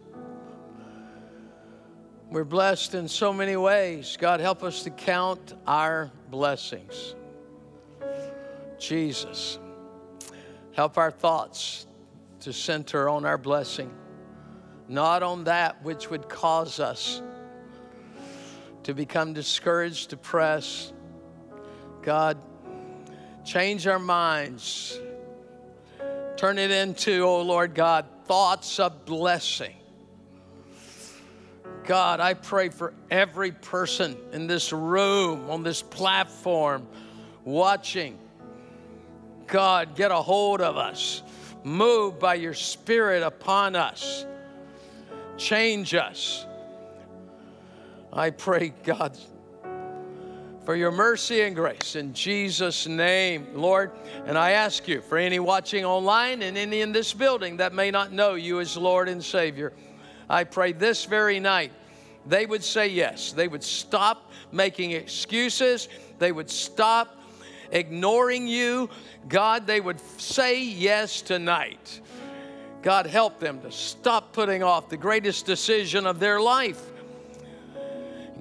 We're 2.29 2.43
blessed 2.43 2.95
in 2.95 3.07
so 3.07 3.33
many 3.33 3.55
ways. 3.55 4.17
God, 4.19 4.39
help 4.39 4.63
us 4.63 4.83
to 4.83 4.89
count 4.89 5.53
our 5.65 6.11
blessings. 6.29 7.15
Jesus, 8.79 9.59
help 10.73 10.97
our 10.97 11.11
thoughts 11.11 11.87
to 12.41 12.53
center 12.53 13.07
on 13.07 13.25
our 13.25 13.37
blessing, 13.37 13.91
not 14.87 15.23
on 15.23 15.45
that 15.45 15.83
which 15.83 16.09
would 16.09 16.27
cause 16.27 16.79
us 16.79 17.21
to 18.83 18.93
become 18.93 19.33
discouraged, 19.33 20.09
depressed, 20.09 20.92
God, 22.03 22.37
change 23.45 23.87
our 23.87 23.99
minds. 23.99 24.99
Turn 26.35 26.57
it 26.57 26.69
into, 26.69 27.23
oh 27.23 27.41
Lord 27.41 27.73
God, 27.73 28.05
thoughts 28.25 28.79
of 28.79 29.05
blessing. 29.05 29.75
God, 31.85 32.19
I 32.19 32.33
pray 32.33 32.69
for 32.69 32.93
every 33.09 33.51
person 33.51 34.17
in 34.31 34.47
this 34.47 34.71
room, 34.71 35.49
on 35.49 35.63
this 35.63 35.81
platform, 35.81 36.87
watching. 37.43 38.17
God, 39.47 39.95
get 39.95 40.11
a 40.11 40.15
hold 40.15 40.61
of 40.61 40.77
us. 40.77 41.21
Move 41.63 42.19
by 42.19 42.35
your 42.35 42.53
Spirit 42.53 43.23
upon 43.23 43.75
us. 43.75 44.25
Change 45.37 45.93
us. 45.93 46.45
I 48.11 48.29
pray, 48.29 48.73
God, 48.83 49.17
for 50.65 50.75
your 50.75 50.91
mercy 50.91 51.41
and 51.41 51.55
grace 51.55 51.95
in 51.95 52.13
Jesus' 52.13 52.87
name, 52.87 53.47
Lord. 53.53 53.91
And 54.25 54.37
I 54.37 54.51
ask 54.51 54.87
you 54.87 55.01
for 55.01 55.17
any 55.17 55.39
watching 55.39 55.83
online 55.83 56.41
and 56.41 56.57
any 56.57 56.81
in 56.81 56.91
this 56.91 57.13
building 57.13 57.57
that 57.57 57.73
may 57.73 57.91
not 57.91 58.11
know 58.11 58.35
you 58.35 58.59
as 58.59 58.77
Lord 58.77 59.09
and 59.09 59.23
Savior, 59.23 59.73
I 60.29 60.45
pray 60.45 60.71
this 60.71 61.05
very 61.05 61.39
night 61.39 61.71
they 62.25 62.45
would 62.45 62.63
say 62.63 62.87
yes. 62.87 63.33
They 63.33 63.47
would 63.47 63.63
stop 63.63 64.31
making 64.51 64.91
excuses, 64.91 65.89
they 66.19 66.31
would 66.31 66.49
stop 66.49 67.19
ignoring 67.71 68.47
you. 68.47 68.89
God, 69.27 69.67
they 69.67 69.81
would 69.81 69.99
say 70.19 70.63
yes 70.63 71.21
tonight. 71.21 72.01
God, 72.81 73.07
help 73.07 73.39
them 73.39 73.61
to 73.61 73.71
stop 73.71 74.33
putting 74.33 74.61
off 74.61 74.89
the 74.89 74.97
greatest 74.97 75.45
decision 75.45 76.05
of 76.05 76.19
their 76.19 76.39
life 76.39 76.92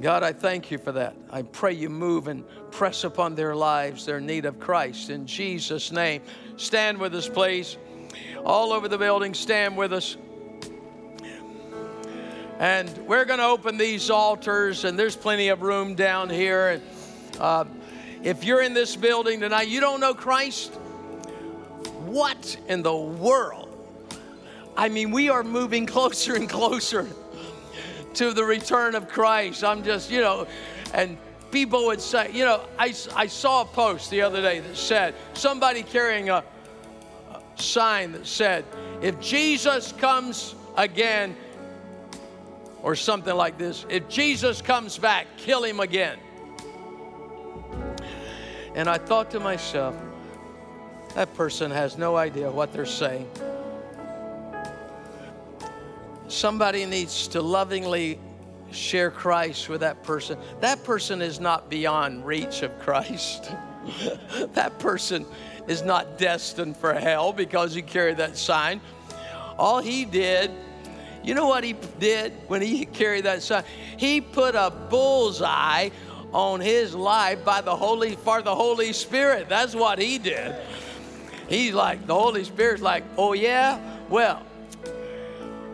God, 0.00 0.22
I 0.22 0.32
thank 0.32 0.70
you 0.70 0.78
for 0.78 0.92
that. 0.92 1.14
I 1.30 1.42
pray 1.42 1.74
you 1.74 1.88
move 1.90 2.26
and 2.26 2.44
press 2.70 3.04
upon 3.04 3.34
their 3.34 3.54
lives 3.54 4.06
their 4.06 4.20
need 4.20 4.46
of 4.46 4.58
Christ. 4.58 5.10
In 5.10 5.26
Jesus' 5.26 5.92
name, 5.92 6.22
stand 6.56 6.98
with 6.98 7.14
us, 7.14 7.28
please. 7.28 7.76
All 8.44 8.72
over 8.72 8.88
the 8.88 8.98
building, 8.98 9.34
stand 9.34 9.76
with 9.76 9.92
us. 9.92 10.16
And 12.58 12.88
we're 13.06 13.24
going 13.24 13.38
to 13.38 13.46
open 13.46 13.76
these 13.76 14.08
altars, 14.10 14.84
and 14.84 14.98
there's 14.98 15.16
plenty 15.16 15.48
of 15.48 15.62
room 15.62 15.94
down 15.94 16.30
here. 16.30 16.80
Uh, 17.38 17.64
If 18.22 18.44
you're 18.44 18.62
in 18.62 18.72
this 18.72 18.94
building 18.96 19.40
tonight, 19.40 19.68
you 19.68 19.80
don't 19.80 20.00
know 20.00 20.14
Christ, 20.14 20.72
what 22.06 22.56
in 22.68 22.82
the 22.82 22.96
world? 22.96 23.68
I 24.76 24.88
mean, 24.88 25.10
we 25.10 25.28
are 25.28 25.42
moving 25.42 25.86
closer 25.96 26.34
and 26.34 26.48
closer 26.48 27.08
to 28.14 28.32
the 28.32 28.44
return 28.44 28.94
of 28.94 29.08
Christ. 29.08 29.64
I'm 29.64 29.82
just, 29.82 30.10
you 30.10 30.20
know, 30.20 30.46
and 30.94 31.16
people 31.50 31.86
would 31.86 32.00
say, 32.00 32.30
you 32.32 32.44
know, 32.44 32.64
I, 32.78 32.94
I 33.14 33.26
saw 33.26 33.62
a 33.62 33.64
post 33.64 34.10
the 34.10 34.22
other 34.22 34.40
day 34.40 34.60
that 34.60 34.76
said, 34.76 35.14
somebody 35.34 35.82
carrying 35.82 36.30
a, 36.30 36.44
a 37.30 37.62
sign 37.62 38.12
that 38.12 38.26
said, 38.26 38.64
if 39.00 39.20
Jesus 39.20 39.92
comes 39.92 40.54
again, 40.76 41.36
or 42.82 42.96
something 42.96 43.36
like 43.36 43.58
this, 43.58 43.86
if 43.88 44.08
Jesus 44.08 44.60
comes 44.60 44.98
back, 44.98 45.26
kill 45.36 45.62
him 45.62 45.78
again. 45.80 46.18
And 48.74 48.88
I 48.88 48.98
thought 48.98 49.30
to 49.32 49.40
myself, 49.40 49.94
that 51.14 51.32
person 51.34 51.70
has 51.70 51.96
no 51.96 52.16
idea 52.16 52.50
what 52.50 52.72
they're 52.72 52.84
saying. 52.84 53.28
Somebody 56.32 56.86
needs 56.86 57.28
to 57.28 57.42
lovingly 57.42 58.18
share 58.70 59.10
Christ 59.10 59.68
with 59.68 59.82
that 59.82 60.02
person. 60.02 60.38
That 60.60 60.82
person 60.82 61.20
is 61.20 61.40
not 61.40 61.68
beyond 61.68 62.24
reach 62.24 62.62
of 62.62 62.76
Christ. 62.78 63.52
that 64.54 64.78
person 64.78 65.26
is 65.68 65.82
not 65.82 66.16
destined 66.16 66.78
for 66.78 66.94
hell 66.94 67.34
because 67.34 67.74
he 67.74 67.82
carried 67.82 68.16
that 68.16 68.38
sign. 68.38 68.80
All 69.58 69.82
he 69.82 70.06
did, 70.06 70.50
you 71.22 71.34
know 71.34 71.46
what 71.46 71.64
he 71.64 71.74
did 72.00 72.32
when 72.48 72.62
he 72.62 72.86
carried 72.86 73.24
that 73.24 73.42
sign? 73.42 73.64
He 73.98 74.22
put 74.22 74.54
a 74.54 74.70
bullseye 74.70 75.90
on 76.32 76.60
his 76.60 76.94
life 76.94 77.44
by 77.44 77.60
the 77.60 77.76
Holy 77.76 78.16
for 78.16 78.40
the 78.40 78.54
Holy 78.54 78.94
Spirit. 78.94 79.50
That's 79.50 79.74
what 79.74 79.98
he 79.98 80.16
did. 80.16 80.56
He's 81.46 81.74
like, 81.74 82.06
the 82.06 82.14
Holy 82.14 82.44
Spirit's 82.44 82.80
like, 82.80 83.04
oh 83.18 83.34
yeah? 83.34 83.78
Well, 84.08 84.42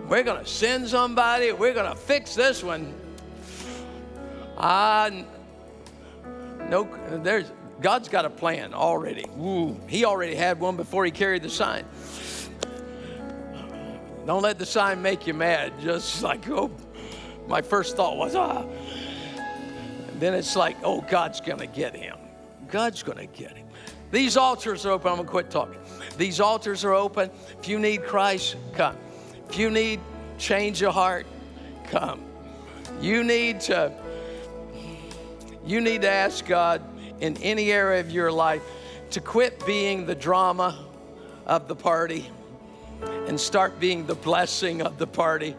we're 0.08 0.22
going 0.22 0.42
to 0.42 0.50
send 0.50 0.88
somebody. 0.88 1.52
We're 1.52 1.74
going 1.74 1.90
to 1.90 1.96
fix 1.96 2.34
this 2.34 2.62
one. 2.62 2.94
Ah, 4.56 5.10
no, 6.68 6.88
there's 7.22 7.52
God's 7.80 8.08
got 8.08 8.24
a 8.24 8.30
plan 8.30 8.74
already. 8.74 9.24
Ooh, 9.38 9.78
he 9.86 10.04
already 10.04 10.34
had 10.34 10.58
one 10.58 10.76
before 10.76 11.04
he 11.04 11.10
carried 11.10 11.42
the 11.42 11.50
sign. 11.50 11.84
Don't 14.26 14.42
let 14.42 14.58
the 14.58 14.66
sign 14.66 15.00
make 15.00 15.26
you 15.26 15.34
mad. 15.34 15.72
Just 15.80 16.22
like, 16.22 16.48
oh, 16.50 16.70
my 17.46 17.62
first 17.62 17.96
thought 17.96 18.16
was, 18.16 18.34
ah. 18.34 18.64
And 20.08 20.20
then 20.20 20.34
it's 20.34 20.56
like, 20.56 20.76
oh, 20.82 21.02
God's 21.02 21.40
going 21.40 21.60
to 21.60 21.66
get 21.66 21.94
him. 21.94 22.16
God's 22.68 23.02
going 23.02 23.18
to 23.18 23.26
get 23.26 23.56
him. 23.56 23.66
These 24.10 24.36
altars 24.36 24.84
are 24.84 24.90
open. 24.90 25.08
I'm 25.08 25.16
going 25.16 25.26
to 25.26 25.30
quit 25.30 25.50
talking. 25.50 25.78
These 26.16 26.40
altars 26.40 26.84
are 26.84 26.94
open. 26.94 27.30
If 27.60 27.68
you 27.68 27.78
need 27.78 28.04
Christ, 28.04 28.56
come. 28.74 28.96
If 29.48 29.58
you 29.58 29.70
need 29.70 30.00
change 30.38 30.80
your 30.80 30.92
heart, 30.92 31.26
come. 31.84 32.20
You 33.00 33.24
need 33.24 33.60
to 33.62 33.92
you 35.64 35.80
need 35.80 36.02
to 36.02 36.10
ask 36.10 36.46
God 36.46 36.82
in 37.20 37.36
any 37.38 37.70
area 37.70 38.00
of 38.00 38.10
your 38.10 38.32
life 38.32 38.62
to 39.10 39.20
quit 39.20 39.64
being 39.66 40.06
the 40.06 40.14
drama 40.14 40.78
of 41.46 41.68
the 41.68 41.76
party 41.76 42.30
and 43.26 43.38
start 43.38 43.78
being 43.78 44.06
the 44.06 44.14
blessing 44.14 44.82
of 44.82 44.98
the 44.98 45.06
party. 45.06 45.54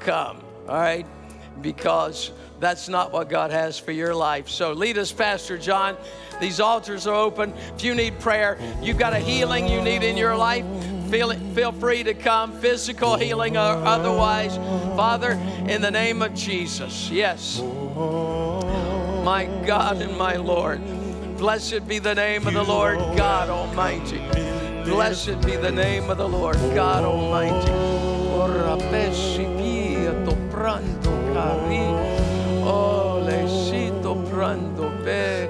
Come, 0.00 0.42
all 0.68 0.76
right? 0.76 1.06
Because 1.60 2.32
that's 2.60 2.88
not 2.88 3.12
what 3.12 3.28
God 3.28 3.50
has 3.50 3.78
for 3.78 3.92
your 3.92 4.14
life. 4.14 4.48
So 4.48 4.72
lead 4.72 4.98
us, 4.98 5.12
Pastor 5.12 5.58
John. 5.58 5.96
These 6.40 6.60
altars 6.60 7.06
are 7.06 7.14
open. 7.14 7.52
If 7.76 7.84
you 7.84 7.94
need 7.94 8.18
prayer, 8.20 8.58
you've 8.82 8.98
got 8.98 9.12
a 9.12 9.18
healing 9.18 9.68
you 9.68 9.82
need 9.82 10.02
in 10.02 10.16
your 10.16 10.36
life, 10.36 10.64
feel, 11.08 11.30
it, 11.30 11.38
feel 11.54 11.72
free 11.72 12.02
to 12.02 12.14
come, 12.14 12.52
physical 12.60 13.16
healing 13.16 13.56
or 13.56 13.60
otherwise. 13.60 14.56
Father, 14.96 15.32
in 15.66 15.80
the 15.80 15.90
name 15.90 16.22
of 16.22 16.34
Jesus, 16.34 17.10
yes. 17.10 17.60
My 19.24 19.46
God 19.66 20.00
and 20.00 20.16
my 20.16 20.36
Lord, 20.36 20.80
blessed 21.36 21.86
be 21.88 21.98
the 21.98 22.14
name 22.14 22.46
of 22.46 22.54
the 22.54 22.62
Lord 22.62 22.98
God 23.16 23.48
Almighty. 23.48 24.18
Blessed 24.84 25.40
be 25.42 25.56
the 25.56 25.72
name 25.72 26.10
of 26.10 26.18
the 26.18 26.28
Lord 26.28 26.56
God 26.74 27.04
Almighty. 27.04 27.72
Oh, 32.70 33.22
lecito 33.24 34.16
prando 34.30 34.90
be, 35.04 35.48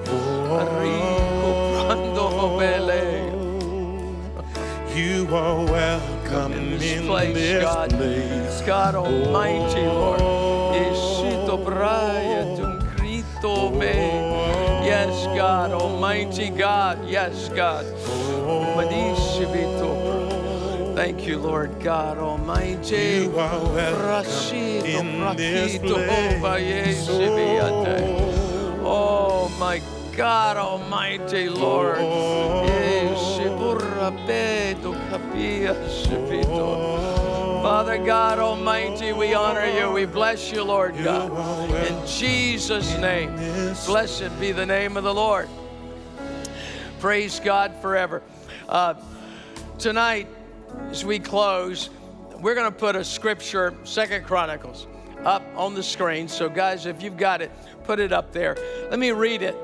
are 5.35 5.65
welcome 5.65 6.53
in 6.53 6.79
this 6.79 7.07
place, 7.07 7.35
this 7.35 7.63
God. 7.63 7.91
place. 7.91 8.63
God 8.63 8.95
Almighty, 8.95 9.83
Lord. 9.83 10.21
Esito 10.73 11.59
braya 11.65 12.45
oh. 12.45 12.57
tum 12.57 12.81
crito 12.97 13.71
me. 13.73 13.93
Yes, 14.89 15.27
God, 15.37 15.73
Almighty 15.73 16.49
God. 16.51 17.05
Yes, 17.07 17.51
God. 17.51 17.85
Thank 20.97 21.27
you, 21.27 21.39
Lord 21.39 21.79
God 21.79 22.19
Almighty. 22.19 23.29
You 23.29 23.39
are 23.39 23.61
welcome 23.73 24.87
in 24.87 25.37
this 25.37 25.79
oh, 25.85 25.95
place. 26.41 27.07
Oh. 27.09 28.81
oh, 28.83 29.57
my 29.61 29.83
God 30.17 30.57
Almighty, 30.57 31.49
Lord. 31.49 31.99
Father 37.63 37.99
God 37.99 38.39
Almighty, 38.39 39.13
we 39.13 39.35
honor 39.35 39.67
you. 39.67 39.91
We 39.91 40.07
bless 40.07 40.53
you, 40.53 40.63
Lord 40.63 40.95
God. 41.03 41.71
In 41.87 42.07
Jesus' 42.07 42.97
name, 42.99 43.35
blessed 43.85 44.39
be 44.41 44.53
the 44.53 44.65
name 44.65 44.97
of 44.97 45.05
the 45.05 45.13
Lord. 45.13 45.49
Praise 47.01 47.41
God 47.41 47.75
forever. 47.83 48.23
Uh, 48.69 48.95
tonight, 49.79 50.29
as 50.91 51.05
we 51.05 51.19
close, 51.19 51.91
we're 52.41 52.55
going 52.55 52.71
to 52.71 52.79
put 52.79 52.97
a 52.97 53.05
scripture, 53.05 53.75
Second 53.85 54.25
Chronicles, 54.25 54.87
up 55.25 55.43
on 55.57 55.75
the 55.75 55.83
screen. 55.83 56.29
So, 56.29 56.49
guys, 56.49 56.87
if 56.87 57.03
you've 57.03 57.17
got 57.17 57.43
it, 57.43 57.51
put 57.85 57.99
it 57.99 58.13
up 58.13 58.33
there. 58.33 58.57
Let 58.91 58.99
me 58.99 59.11
read 59.11 59.43
it. 59.43 59.57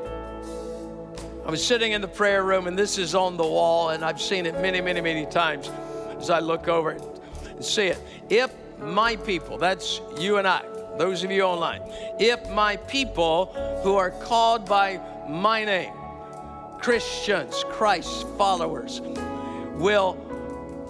I 1.47 1.51
was 1.51 1.65
sitting 1.65 1.93
in 1.93 2.01
the 2.01 2.09
prayer 2.09 2.43
room, 2.43 2.67
and 2.67 2.79
this 2.79 2.97
is 2.97 3.15
on 3.15 3.37
the 3.37 3.47
wall, 3.47 3.91
and 3.91 4.03
I've 4.03 4.21
seen 4.21 4.47
it 4.47 4.55
many, 4.63 4.81
many, 4.81 5.03
many 5.03 5.27
times 5.27 5.71
as 6.19 6.31
I 6.31 6.39
look 6.39 6.69
over 6.69 6.93
it 6.93 7.03
and 7.51 7.63
see 7.63 7.89
it. 7.89 7.99
If 8.31 8.51
my 8.79 9.17
people, 9.17 9.59
that's 9.59 10.01
you 10.19 10.39
and 10.39 10.49
I, 10.49 10.63
those 10.97 11.23
of 11.23 11.31
you 11.31 11.43
online, 11.43 11.83
if 12.19 12.49
my 12.49 12.77
people 12.77 13.47
who 13.83 13.97
are 13.97 14.11
called 14.11 14.65
by 14.65 14.99
my 15.29 15.67
name, 15.67 15.93
Christians, 16.81 17.63
Christ 17.69 18.27
followers, 18.39 19.03
will 19.75 20.17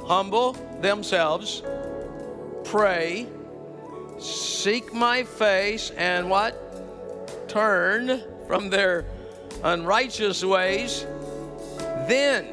humble 0.07 0.53
themselves, 0.81 1.65
pray, 2.63 3.27
seek 4.21 4.95
my 4.95 5.25
face, 5.25 5.91
and 5.97 6.31
what? 6.31 7.49
Turn 7.49 8.23
from 8.47 8.71
their 8.71 9.05
unrighteous 9.65 10.45
ways. 10.45 11.07
Then, 12.07 12.47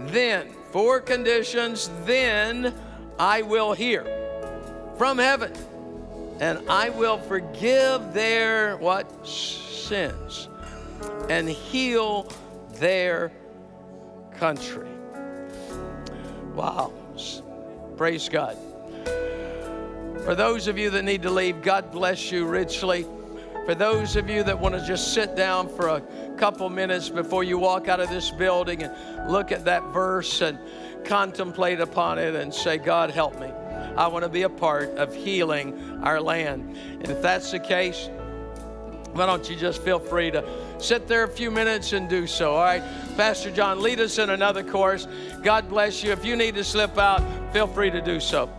then, 0.00 0.50
four 0.70 1.00
conditions, 1.00 1.90
then 2.04 2.74
I 3.18 3.42
will 3.42 3.72
hear 3.72 4.04
from 4.96 5.18
heaven 5.18 5.52
and 6.40 6.68
I 6.68 6.90
will 6.90 7.18
forgive 7.18 8.12
their 8.12 8.76
what? 8.76 9.26
Sins 9.26 10.48
and 11.28 11.48
heal 11.48 12.30
their 12.74 13.32
country. 14.38 14.88
Wow. 16.54 16.92
Praise 17.96 18.28
God. 18.28 18.56
For 20.24 20.34
those 20.34 20.68
of 20.68 20.78
you 20.78 20.90
that 20.90 21.04
need 21.04 21.22
to 21.22 21.30
leave, 21.30 21.62
God 21.62 21.90
bless 21.90 22.30
you 22.30 22.44
richly. 22.44 23.06
For 23.68 23.74
those 23.74 24.16
of 24.16 24.30
you 24.30 24.42
that 24.44 24.58
want 24.58 24.76
to 24.76 24.80
just 24.82 25.12
sit 25.12 25.36
down 25.36 25.68
for 25.68 25.88
a 25.88 26.00
couple 26.38 26.70
minutes 26.70 27.10
before 27.10 27.44
you 27.44 27.58
walk 27.58 27.86
out 27.86 28.00
of 28.00 28.08
this 28.08 28.30
building 28.30 28.82
and 28.82 29.30
look 29.30 29.52
at 29.52 29.66
that 29.66 29.84
verse 29.92 30.40
and 30.40 30.58
contemplate 31.04 31.78
upon 31.78 32.18
it 32.18 32.34
and 32.34 32.54
say, 32.54 32.78
God, 32.78 33.10
help 33.10 33.38
me. 33.38 33.48
I 33.94 34.06
want 34.06 34.22
to 34.22 34.30
be 34.30 34.44
a 34.44 34.48
part 34.48 34.88
of 34.96 35.14
healing 35.14 36.00
our 36.02 36.18
land. 36.18 36.78
And 36.92 37.10
if 37.10 37.20
that's 37.20 37.50
the 37.50 37.58
case, 37.58 38.08
why 39.12 39.26
don't 39.26 39.46
you 39.50 39.54
just 39.54 39.82
feel 39.82 39.98
free 39.98 40.30
to 40.30 40.48
sit 40.78 41.06
there 41.06 41.24
a 41.24 41.28
few 41.28 41.50
minutes 41.50 41.92
and 41.92 42.08
do 42.08 42.26
so? 42.26 42.54
All 42.54 42.64
right, 42.64 42.82
Pastor 43.18 43.50
John, 43.50 43.82
lead 43.82 44.00
us 44.00 44.16
in 44.16 44.30
another 44.30 44.64
course. 44.64 45.06
God 45.42 45.68
bless 45.68 46.02
you. 46.02 46.10
If 46.10 46.24
you 46.24 46.36
need 46.36 46.54
to 46.54 46.64
slip 46.64 46.96
out, 46.96 47.22
feel 47.52 47.66
free 47.66 47.90
to 47.90 48.00
do 48.00 48.18
so. 48.18 48.50